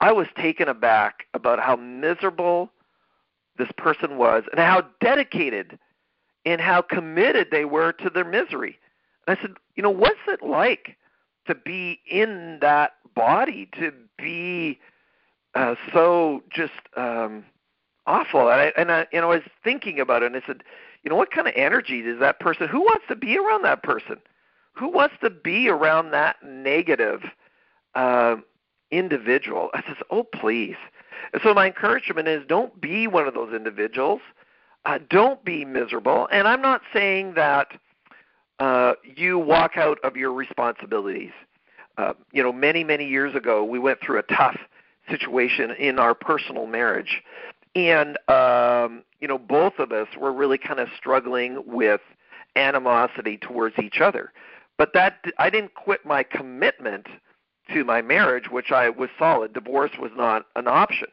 I 0.00 0.12
was 0.12 0.26
taken 0.36 0.68
aback 0.68 1.26
about 1.34 1.60
how 1.60 1.76
miserable 1.76 2.70
this 3.58 3.68
person 3.76 4.16
was 4.16 4.44
and 4.50 4.58
how 4.58 4.82
dedicated 5.00 5.78
and 6.46 6.60
how 6.60 6.80
committed 6.80 7.48
they 7.50 7.66
were 7.66 7.92
to 7.92 8.08
their 8.08 8.24
misery. 8.24 8.78
And 9.26 9.36
I 9.36 9.42
said, 9.42 9.52
you 9.76 9.82
know, 9.82 9.90
what's 9.90 10.16
it 10.26 10.42
like 10.42 10.96
to 11.46 11.54
be 11.54 12.00
in 12.10 12.58
that 12.62 12.92
body, 13.14 13.68
to 13.78 13.92
be 14.16 14.80
uh, 15.54 15.74
so 15.92 16.42
just 16.50 16.72
um, 16.96 17.44
awful? 18.10 18.50
And 18.50 18.60
I, 18.60 18.72
and 18.76 18.92
I, 18.92 19.06
you 19.12 19.20
know, 19.20 19.30
I 19.32 19.36
was 19.36 19.44
thinking 19.62 20.00
about 20.00 20.22
it, 20.22 20.32
and 20.32 20.36
I 20.36 20.46
said, 20.46 20.62
you 21.02 21.10
know, 21.10 21.16
what 21.16 21.30
kind 21.30 21.46
of 21.46 21.54
energy 21.56 22.02
does 22.02 22.18
that 22.20 22.40
person? 22.40 22.68
Who 22.68 22.80
wants 22.80 23.04
to 23.08 23.16
be 23.16 23.38
around 23.38 23.62
that 23.62 23.82
person? 23.82 24.18
who 24.80 24.88
wants 24.88 25.14
to 25.22 25.30
be 25.30 25.68
around 25.68 26.10
that 26.12 26.36
negative 26.42 27.22
uh, 27.94 28.36
individual? 28.90 29.70
I 29.74 29.82
says, 29.82 29.96
oh, 30.10 30.24
please. 30.24 30.76
And 31.32 31.42
so 31.42 31.52
my 31.52 31.66
encouragement 31.66 32.28
is 32.28 32.42
don't 32.48 32.80
be 32.80 33.06
one 33.06 33.26
of 33.26 33.34
those 33.34 33.52
individuals. 33.52 34.20
Uh, 34.86 34.98
don't 35.10 35.44
be 35.44 35.64
miserable. 35.64 36.28
And 36.32 36.48
I'm 36.48 36.62
not 36.62 36.80
saying 36.92 37.34
that 37.34 37.68
uh, 38.58 38.94
you 39.04 39.38
walk 39.38 39.76
out 39.76 39.98
of 40.02 40.16
your 40.16 40.32
responsibilities. 40.32 41.32
Uh, 41.98 42.14
you 42.32 42.42
know, 42.42 42.52
many, 42.52 42.82
many 42.82 43.06
years 43.06 43.34
ago, 43.34 43.62
we 43.62 43.78
went 43.78 44.00
through 44.00 44.18
a 44.18 44.22
tough 44.22 44.56
situation 45.10 45.72
in 45.72 45.98
our 45.98 46.14
personal 46.14 46.66
marriage. 46.66 47.22
And, 47.74 48.18
um, 48.28 49.04
you 49.20 49.28
know, 49.28 49.38
both 49.38 49.78
of 49.78 49.92
us 49.92 50.08
were 50.16 50.32
really 50.32 50.58
kind 50.58 50.80
of 50.80 50.88
struggling 50.96 51.62
with 51.66 52.00
animosity 52.56 53.36
towards 53.36 53.78
each 53.78 54.00
other. 54.00 54.32
But 54.76 54.92
that 54.94 55.24
I 55.38 55.50
didn't 55.50 55.74
quit 55.74 56.04
my 56.04 56.22
commitment 56.22 57.06
to 57.72 57.84
my 57.84 58.02
marriage, 58.02 58.50
which 58.50 58.72
I 58.72 58.90
was 58.90 59.10
solid. 59.18 59.52
Divorce 59.52 59.92
was 60.00 60.10
not 60.16 60.46
an 60.56 60.66
option. 60.66 61.08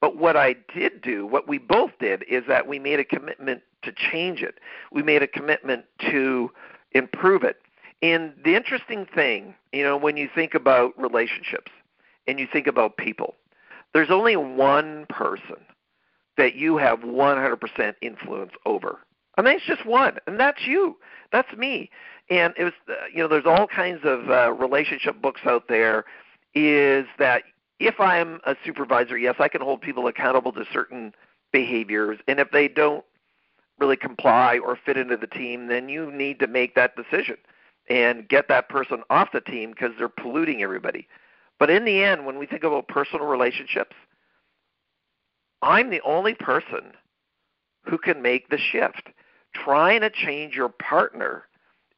But 0.00 0.16
what 0.16 0.36
I 0.36 0.56
did 0.74 1.00
do, 1.00 1.24
what 1.24 1.48
we 1.48 1.56
both 1.56 1.92
did, 1.98 2.24
is 2.28 2.44
that 2.48 2.66
we 2.66 2.78
made 2.78 3.00
a 3.00 3.04
commitment 3.04 3.62
to 3.82 3.92
change 3.92 4.42
it. 4.42 4.56
We 4.92 5.02
made 5.02 5.22
a 5.22 5.26
commitment 5.26 5.84
to 6.10 6.50
improve 6.92 7.42
it. 7.42 7.56
And 8.02 8.34
the 8.44 8.54
interesting 8.54 9.06
thing, 9.06 9.54
you 9.72 9.82
know, 9.82 9.96
when 9.96 10.18
you 10.18 10.28
think 10.34 10.54
about 10.54 10.92
relationships 11.00 11.72
and 12.26 12.38
you 12.38 12.46
think 12.52 12.66
about 12.66 12.98
people, 12.98 13.34
there's 13.94 14.10
only 14.10 14.36
one 14.36 15.06
person 15.08 15.56
that 16.36 16.54
you 16.54 16.76
have 16.76 17.00
100% 17.00 17.94
influence 18.00 18.52
over. 18.66 18.98
I 19.36 19.42
mean, 19.42 19.56
it's 19.56 19.66
just 19.66 19.84
one, 19.84 20.18
and 20.26 20.38
that's 20.38 20.66
you. 20.66 20.96
That's 21.32 21.52
me. 21.56 21.90
And 22.30 22.54
it 22.56 22.64
was, 22.64 22.72
uh, 22.88 22.92
you 23.12 23.18
know, 23.18 23.28
there's 23.28 23.46
all 23.46 23.66
kinds 23.66 24.00
of 24.04 24.30
uh, 24.30 24.52
relationship 24.52 25.20
books 25.20 25.42
out 25.44 25.68
there. 25.68 26.04
Is 26.54 27.06
that 27.18 27.42
if 27.80 27.98
I'm 27.98 28.40
a 28.46 28.54
supervisor, 28.64 29.18
yes, 29.18 29.36
I 29.40 29.48
can 29.48 29.60
hold 29.60 29.80
people 29.80 30.06
accountable 30.06 30.52
to 30.52 30.64
certain 30.72 31.12
behaviors, 31.52 32.18
and 32.28 32.38
if 32.38 32.50
they 32.52 32.68
don't 32.68 33.04
really 33.78 33.96
comply 33.96 34.58
or 34.58 34.78
fit 34.86 34.96
into 34.96 35.16
the 35.16 35.26
team, 35.26 35.66
then 35.66 35.88
you 35.88 36.10
need 36.12 36.38
to 36.38 36.46
make 36.46 36.74
that 36.76 36.94
decision 36.94 37.36
and 37.88 38.28
get 38.28 38.48
that 38.48 38.68
person 38.68 39.02
off 39.10 39.30
the 39.32 39.40
team 39.40 39.70
because 39.70 39.90
they're 39.98 40.08
polluting 40.08 40.62
everybody. 40.62 41.06
But 41.58 41.70
in 41.70 41.84
the 41.84 42.02
end, 42.02 42.24
when 42.24 42.38
we 42.38 42.46
think 42.46 42.64
about 42.64 42.88
personal 42.88 43.26
relationships, 43.26 43.94
I'm 45.64 45.88
the 45.88 46.02
only 46.02 46.34
person 46.34 46.92
who 47.84 47.96
can 47.96 48.20
make 48.20 48.50
the 48.50 48.58
shift. 48.58 49.08
Trying 49.54 50.02
to 50.02 50.10
change 50.10 50.54
your 50.54 50.68
partner 50.68 51.44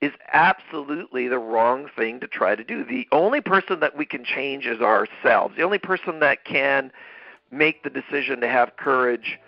is 0.00 0.12
absolutely 0.32 1.26
the 1.26 1.38
wrong 1.38 1.88
thing 1.96 2.20
to 2.20 2.28
try 2.28 2.54
to 2.54 2.62
do. 2.62 2.84
The 2.84 3.08
only 3.10 3.40
person 3.40 3.80
that 3.80 3.96
we 3.96 4.06
can 4.06 4.24
change 4.24 4.66
is 4.66 4.80
ourselves. 4.80 5.56
The 5.56 5.64
only 5.64 5.78
person 5.78 6.20
that 6.20 6.44
can 6.44 6.92
make 7.50 7.82
the 7.82 7.90
decision 7.90 8.40
to 8.40 8.48
have 8.48 8.76
courage 8.76 9.38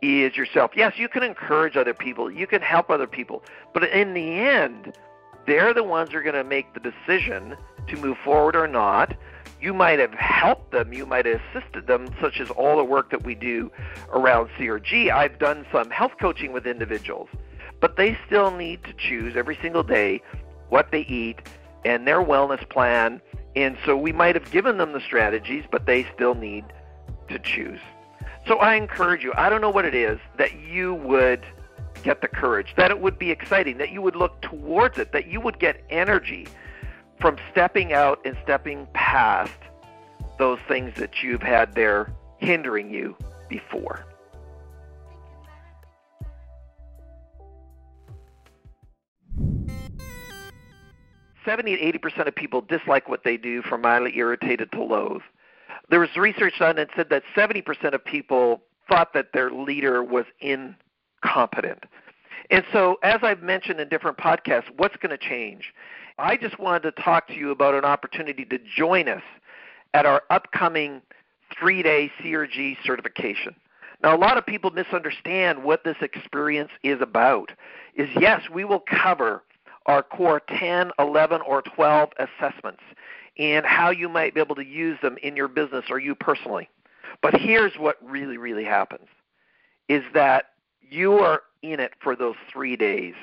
is 0.00 0.36
yourself. 0.36 0.70
Yes, 0.74 0.94
you 0.96 1.08
can 1.08 1.22
encourage 1.22 1.76
other 1.76 1.94
people, 1.94 2.30
you 2.30 2.46
can 2.46 2.62
help 2.62 2.90
other 2.90 3.06
people, 3.06 3.42
but 3.74 3.84
in 3.84 4.14
the 4.14 4.38
end, 4.38 4.96
they're 5.46 5.74
the 5.74 5.82
ones 5.82 6.10
who 6.10 6.18
are 6.18 6.22
going 6.22 6.34
to 6.34 6.44
make 6.44 6.72
the 6.74 6.80
decision 6.80 7.56
to 7.88 7.96
move 7.96 8.16
forward 8.24 8.56
or 8.56 8.68
not. 8.68 9.16
You 9.60 9.72
might 9.72 9.98
have 9.98 10.12
helped 10.12 10.72
them, 10.72 10.92
you 10.92 11.06
might 11.06 11.26
have 11.26 11.40
assisted 11.52 11.86
them, 11.86 12.08
such 12.20 12.40
as 12.40 12.50
all 12.50 12.76
the 12.76 12.84
work 12.84 13.10
that 13.10 13.24
we 13.24 13.34
do 13.34 13.70
around 14.12 14.48
CRG. 14.58 15.10
I've 15.10 15.38
done 15.38 15.66
some 15.72 15.90
health 15.90 16.12
coaching 16.20 16.52
with 16.52 16.66
individuals 16.66 17.28
but 17.80 17.96
they 17.96 18.16
still 18.26 18.50
need 18.50 18.82
to 18.84 18.92
choose 18.94 19.36
every 19.36 19.58
single 19.60 19.82
day 19.82 20.22
what 20.68 20.90
they 20.90 21.02
eat 21.02 21.40
and 21.84 22.06
their 22.06 22.22
wellness 22.22 22.68
plan. 22.68 23.20
And 23.54 23.76
so 23.84 23.96
we 23.96 24.12
might 24.12 24.34
have 24.34 24.50
given 24.50 24.78
them 24.78 24.92
the 24.92 25.00
strategies, 25.00 25.64
but 25.70 25.86
they 25.86 26.06
still 26.14 26.34
need 26.34 26.64
to 27.28 27.38
choose. 27.38 27.80
So 28.46 28.58
I 28.58 28.74
encourage 28.74 29.24
you, 29.24 29.32
I 29.36 29.48
don't 29.48 29.60
know 29.60 29.70
what 29.70 29.84
it 29.84 29.94
is, 29.94 30.18
that 30.38 30.58
you 30.60 30.94
would 30.94 31.44
get 32.02 32.20
the 32.20 32.28
courage, 32.28 32.74
that 32.76 32.90
it 32.90 33.00
would 33.00 33.18
be 33.18 33.30
exciting, 33.30 33.78
that 33.78 33.90
you 33.90 34.02
would 34.02 34.16
look 34.16 34.40
towards 34.42 34.98
it, 34.98 35.12
that 35.12 35.26
you 35.26 35.40
would 35.40 35.58
get 35.58 35.82
energy 35.90 36.46
from 37.20 37.36
stepping 37.50 37.92
out 37.92 38.20
and 38.24 38.36
stepping 38.42 38.86
past 38.94 39.52
those 40.38 40.58
things 40.68 40.92
that 40.96 41.22
you've 41.22 41.42
had 41.42 41.74
there 41.74 42.12
hindering 42.38 42.90
you 42.90 43.16
before. 43.48 44.04
70 51.46 51.76
to 51.76 51.98
80% 51.98 52.26
of 52.26 52.34
people 52.34 52.60
dislike 52.60 53.08
what 53.08 53.22
they 53.24 53.36
do 53.36 53.62
from 53.62 53.80
mildly 53.80 54.18
irritated 54.18 54.70
to 54.72 54.82
loathe. 54.82 55.22
There 55.88 56.00
was 56.00 56.08
research 56.16 56.54
done 56.58 56.76
that 56.76 56.88
said 56.96 57.08
that 57.10 57.22
70% 57.36 57.94
of 57.94 58.04
people 58.04 58.62
thought 58.88 59.14
that 59.14 59.32
their 59.32 59.50
leader 59.50 60.02
was 60.02 60.24
incompetent. 60.40 61.84
And 62.50 62.64
so, 62.72 62.96
as 63.02 63.20
I've 63.22 63.42
mentioned 63.42 63.80
in 63.80 63.88
different 63.88 64.18
podcasts, 64.18 64.70
what's 64.76 64.96
going 64.96 65.16
to 65.16 65.18
change? 65.18 65.72
I 66.18 66.36
just 66.36 66.58
wanted 66.58 66.82
to 66.94 67.02
talk 67.02 67.28
to 67.28 67.34
you 67.34 67.50
about 67.50 67.74
an 67.74 67.84
opportunity 67.84 68.44
to 68.46 68.58
join 68.58 69.08
us 69.08 69.22
at 69.92 70.06
our 70.06 70.22
upcoming 70.30 71.02
three 71.58 71.82
day 71.82 72.10
CRG 72.20 72.76
certification. 72.84 73.54
Now, 74.02 74.16
a 74.16 74.18
lot 74.18 74.36
of 74.36 74.46
people 74.46 74.70
misunderstand 74.70 75.62
what 75.62 75.84
this 75.84 75.96
experience 76.00 76.70
is 76.82 77.00
about. 77.00 77.52
Is 77.94 78.08
yes, 78.18 78.42
we 78.52 78.64
will 78.64 78.80
cover 78.80 79.42
our 79.86 80.02
core 80.02 80.40
10, 80.58 80.90
11, 80.98 81.40
or 81.42 81.62
12 81.62 82.10
assessments 82.18 82.82
and 83.38 83.64
how 83.66 83.90
you 83.90 84.08
might 84.08 84.34
be 84.34 84.40
able 84.40 84.54
to 84.56 84.64
use 84.64 84.98
them 85.02 85.16
in 85.22 85.36
your 85.36 85.48
business 85.48 85.84
or 85.90 85.98
you 85.98 86.14
personally. 86.14 86.68
But 87.22 87.34
here's 87.34 87.74
what 87.76 87.96
really, 88.02 88.38
really 88.38 88.64
happens 88.64 89.06
is 89.88 90.02
that 90.14 90.46
you 90.80 91.14
are 91.14 91.42
in 91.62 91.80
it 91.80 91.92
for 92.00 92.16
those 92.16 92.34
three 92.52 92.76
days 92.76 93.14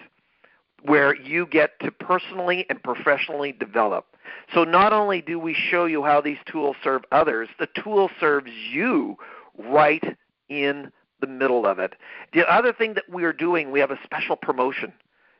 where 0.83 1.15
you 1.15 1.45
get 1.45 1.79
to 1.79 1.91
personally 1.91 2.65
and 2.69 2.81
professionally 2.83 3.51
develop. 3.51 4.05
So 4.53 4.63
not 4.63 4.93
only 4.93 5.21
do 5.21 5.39
we 5.39 5.53
show 5.53 5.85
you 5.85 6.03
how 6.03 6.21
these 6.21 6.37
tools 6.45 6.75
serve 6.83 7.03
others, 7.11 7.49
the 7.59 7.69
tool 7.81 8.09
serves 8.19 8.51
you 8.71 9.17
right 9.57 10.03
in 10.49 10.91
the 11.21 11.27
middle 11.27 11.65
of 11.65 11.79
it. 11.79 11.95
The 12.33 12.45
other 12.51 12.73
thing 12.73 12.93
that 12.95 13.09
we 13.09 13.23
are 13.23 13.33
doing, 13.33 13.71
we 13.71 13.79
have 13.79 13.91
a 13.91 13.99
special 14.03 14.35
promotion 14.35 14.91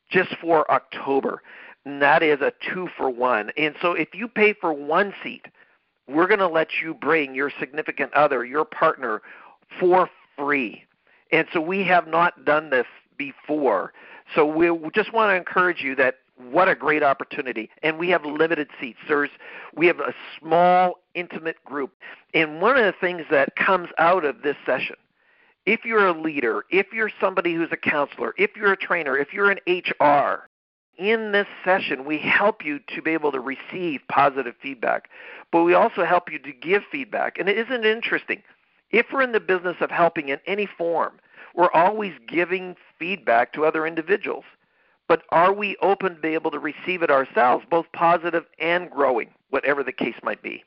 just 0.10 0.36
for 0.42 0.70
October. 0.72 1.42
And 1.86 2.02
that 2.02 2.24
is 2.24 2.40
a 2.40 2.54
two 2.74 2.88
for 2.96 3.10
one. 3.10 3.52
And 3.58 3.76
so 3.82 3.92
if 3.92 4.10
you 4.14 4.28
pay 4.28 4.54
for 4.54 4.72
one 4.72 5.14
seat, 5.22 5.46
we're 6.08 6.28
going 6.28 6.40
to 6.40 6.48
let 6.48 6.68
you 6.82 6.94
bring 6.94 7.36
your 7.36 7.52
significant 7.60 8.14
other, 8.14 8.46
your 8.46 8.66
partner, 8.66 9.22
for 9.80 10.10
free. 10.38 10.84
And 11.32 11.48
so 11.52 11.60
we 11.60 11.84
have 11.84 12.08
not 12.08 12.46
done 12.46 12.70
this 12.70 12.86
before. 13.18 13.94
So 14.36 14.46
we 14.46 14.72
just 14.94 15.14
want 15.14 15.32
to 15.32 15.36
encourage 15.36 15.82
you 15.82 15.96
that 15.96 16.16
what 16.52 16.68
a 16.68 16.76
great 16.76 17.04
opportunity. 17.04 17.70
And 17.84 18.00
we 18.00 18.10
have 18.10 18.26
limited 18.26 18.70
seats. 18.80 19.00
There's 19.08 19.30
we 19.76 19.88
have 19.88 20.00
a 20.00 20.14
small 20.40 20.96
intimate 21.14 21.64
group. 21.64 21.94
And 22.34 22.62
one 22.62 22.78
of 22.78 22.86
the 22.86 22.94
things 23.00 23.24
that 23.30 23.56
comes 23.56 23.90
out 23.98 24.26
of 24.26 24.42
this 24.42 24.58
session 24.66 24.96
if 25.66 25.86
you're 25.86 26.08
a 26.08 26.20
leader, 26.20 26.66
if 26.70 26.88
you're 26.92 27.12
somebody 27.22 27.54
who's 27.54 27.72
a 27.72 27.78
counselor, 27.78 28.34
if 28.38 28.52
you're 28.56 28.74
a 28.74 28.78
trainer, 28.78 29.18
if 29.18 29.32
you're 29.32 29.50
an 29.50 29.60
HR, 29.66 30.50
in 30.98 31.32
this 31.32 31.48
session, 31.66 32.06
we 32.06 32.20
help 32.20 32.64
you 32.64 32.80
to 32.96 33.02
be 33.02 33.12
able 33.12 33.32
to 33.32 33.40
receive 33.40 34.02
positive 34.10 34.54
feedback, 34.62 35.10
but 35.52 35.64
we 35.64 35.74
also 35.74 36.06
help 36.06 36.32
you 36.32 36.38
to 36.40 36.52
give 36.52 36.84
feedback. 36.92 37.40
And 37.40 37.50
isn't 37.50 37.72
it 37.72 37.86
interesting? 37.86 38.44
If 38.92 39.08
we're 39.12 39.24
in 39.24 39.32
the 39.32 39.40
business 39.40 39.78
of 39.82 39.90
helping 39.90 40.30
in 40.30 40.40
any 40.46 40.68
form, 40.78 41.14
we're 41.54 41.72
always 41.72 42.14
giving 42.28 42.76
feedback 42.98 43.54
to 43.54 43.66
other 43.66 43.86
individuals. 43.86 44.46
But 45.08 45.24
are 45.30 45.54
we 45.54 45.76
open 45.82 46.16
to 46.16 46.22
be 46.22 46.34
able 46.34 46.52
to 46.52 46.60
receive 46.60 47.04
it 47.04 47.12
ourselves, 47.12 47.66
both 47.70 47.86
positive 47.94 48.46
and 48.60 48.90
growing, 48.90 49.30
whatever 49.50 49.84
the 49.84 49.92
case 49.92 50.16
might 50.24 50.42
be? 50.42 50.64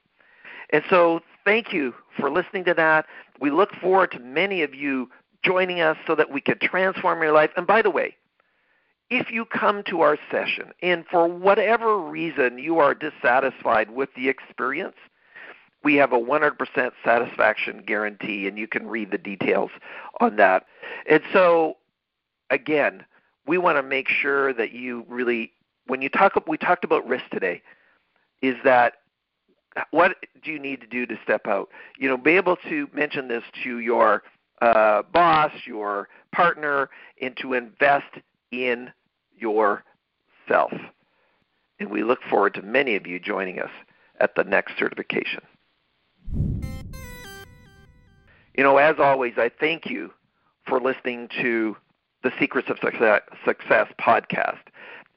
And 0.71 0.85
so 0.91 1.21
thank 1.45 1.73
you 1.73 1.95
for 2.19 2.31
listening 2.31 2.65
to 2.65 2.75
that. 2.75 3.07
We 3.41 3.51
look 3.51 3.73
forward 3.81 4.11
to 4.13 4.19
many 4.19 4.63
of 4.63 4.75
you 4.75 5.11
joining 5.43 5.81
us 5.81 5.97
so 6.07 6.15
that 6.17 6.31
we 6.31 6.41
can 6.41 6.59
transform 6.59 7.23
your 7.23 7.33
life. 7.33 7.51
And 7.57 7.67
by 7.67 7.83
the 7.83 7.91
way, 7.91 8.17
if 9.11 9.31
you 9.31 9.45
come 9.45 9.83
to 9.85 10.01
our 10.01 10.19
session 10.31 10.73
and 10.83 11.07
for 11.07 11.29
whatever 11.29 11.99
reason 11.99 12.59
you 12.59 12.79
are 12.79 12.95
dissatisfied 12.95 13.91
with 13.91 14.09
the 14.17 14.29
experience, 14.29 14.97
we 15.87 15.95
have 15.95 16.13
a 16.13 16.19
100% 16.19 16.91
satisfaction 17.05 17.81
guarantee, 17.87 18.49
and 18.49 18.59
you 18.59 18.67
can 18.67 18.89
read 18.89 19.13
the 19.13 19.19
details 19.19 19.71
on 20.19 20.35
that. 20.35 20.67
And 21.09 21.23
so, 21.33 21.77
again, 22.51 23.05
we 23.47 23.57
want 23.57 23.79
to 23.79 23.85
make 23.85 24.09
sure 24.09 24.53
that 24.53 24.73
you 24.73 25.07
really, 25.09 25.53
when 25.87 26.03
you 26.03 26.09
talk, 26.09 26.33
we 26.49 26.59
talked 26.59 26.83
about 26.83 27.07
risk 27.07 27.27
today, 27.31 27.63
is 28.43 28.57
that 28.65 28.95
what 29.93 30.17
do 30.43 30.51
you 30.51 30.59
need 30.59 30.81
to 30.81 30.89
do 30.89 31.07
to 31.07 31.17
step 31.23 31.47
out? 31.47 31.69
You 31.97 32.09
know, 32.09 32.17
be 32.17 32.33
able 32.33 32.57
to 32.69 32.89
mention 32.93 33.29
this 33.29 33.45
to 33.63 33.79
your 33.79 34.25
uh, 34.63 35.03
boss, 35.13 35.53
your 35.67 36.09
partner, 36.33 36.91
and 37.23 37.37
to 37.37 37.53
invest 37.53 38.13
in 38.51 38.91
yourself. 39.39 40.73
And 41.79 41.91
we 41.91 42.03
look 42.03 42.25
forward 42.29 42.55
to 42.55 42.63
many 42.63 42.97
of 42.97 43.07
you 43.07 43.21
joining 43.21 43.61
us 43.61 43.71
at 44.19 44.35
the 44.35 44.43
next 44.43 44.77
certification. 44.77 45.43
You 48.57 48.65
know, 48.65 48.79
as 48.79 48.97
always, 48.99 49.35
I 49.37 49.51
thank 49.61 49.87
you 49.87 50.13
for 50.67 50.81
listening 50.81 51.29
to 51.41 51.77
the 52.23 52.33
Secrets 52.41 52.69
of 52.71 52.79
Success, 52.83 53.23
Success 53.45 53.89
podcast. 54.01 54.59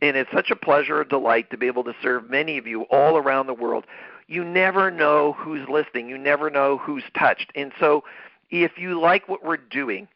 And 0.01 0.15
it's 0.15 0.31
such 0.31 0.51
a 0.51 0.55
pleasure, 0.55 1.01
a 1.01 1.07
delight 1.07 1.49
to 1.51 1.57
be 1.57 1.67
able 1.67 1.83
to 1.83 1.93
serve 2.01 2.29
many 2.29 2.57
of 2.57 2.67
you 2.67 2.83
all 2.83 3.17
around 3.17 3.47
the 3.47 3.53
world 3.53 3.85
you 4.29 4.45
never 4.45 4.91
know 4.91 5.33
who's 5.33 5.67
listening. 5.67 6.07
You 6.07 6.17
never 6.17 6.49
know 6.51 6.77
who's 6.77 7.03
touched. 7.17 7.51
And 7.55 7.71
so 7.79 8.03
if 8.51 8.77
you 8.77 8.99
like 8.99 9.27
what 9.27 9.43
we're 9.43 9.57
doing, 9.57 10.07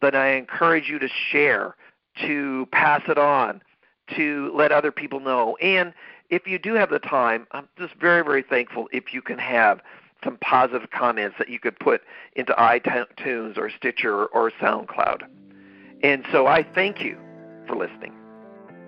then 0.00 0.14
I 0.14 0.28
encourage 0.28 0.88
you 0.88 0.98
to 0.98 1.08
share, 1.30 1.76
to 2.22 2.66
pass 2.72 3.02
it 3.08 3.18
on, 3.18 3.60
to 4.16 4.50
let 4.54 4.72
other 4.72 4.90
people 4.90 5.20
know. 5.20 5.56
And 5.56 5.92
if 6.30 6.46
you 6.46 6.58
do 6.58 6.74
have 6.74 6.88
the 6.88 6.98
time, 6.98 7.46
I'm 7.52 7.68
just 7.78 7.94
very, 7.96 8.24
very 8.24 8.42
thankful 8.42 8.88
if 8.90 9.12
you 9.12 9.20
can 9.20 9.38
have 9.38 9.80
some 10.24 10.36
positive 10.38 10.90
comments 10.90 11.36
that 11.38 11.48
you 11.48 11.58
could 11.58 11.78
put 11.78 12.02
into 12.34 12.52
iTunes 12.52 13.56
or 13.56 13.70
Stitcher 13.70 14.26
or 14.26 14.50
SoundCloud. 14.50 15.22
And 16.02 16.24
so 16.32 16.46
I 16.46 16.62
thank 16.74 17.02
you 17.02 17.16
for 17.66 17.76
listening. 17.76 18.17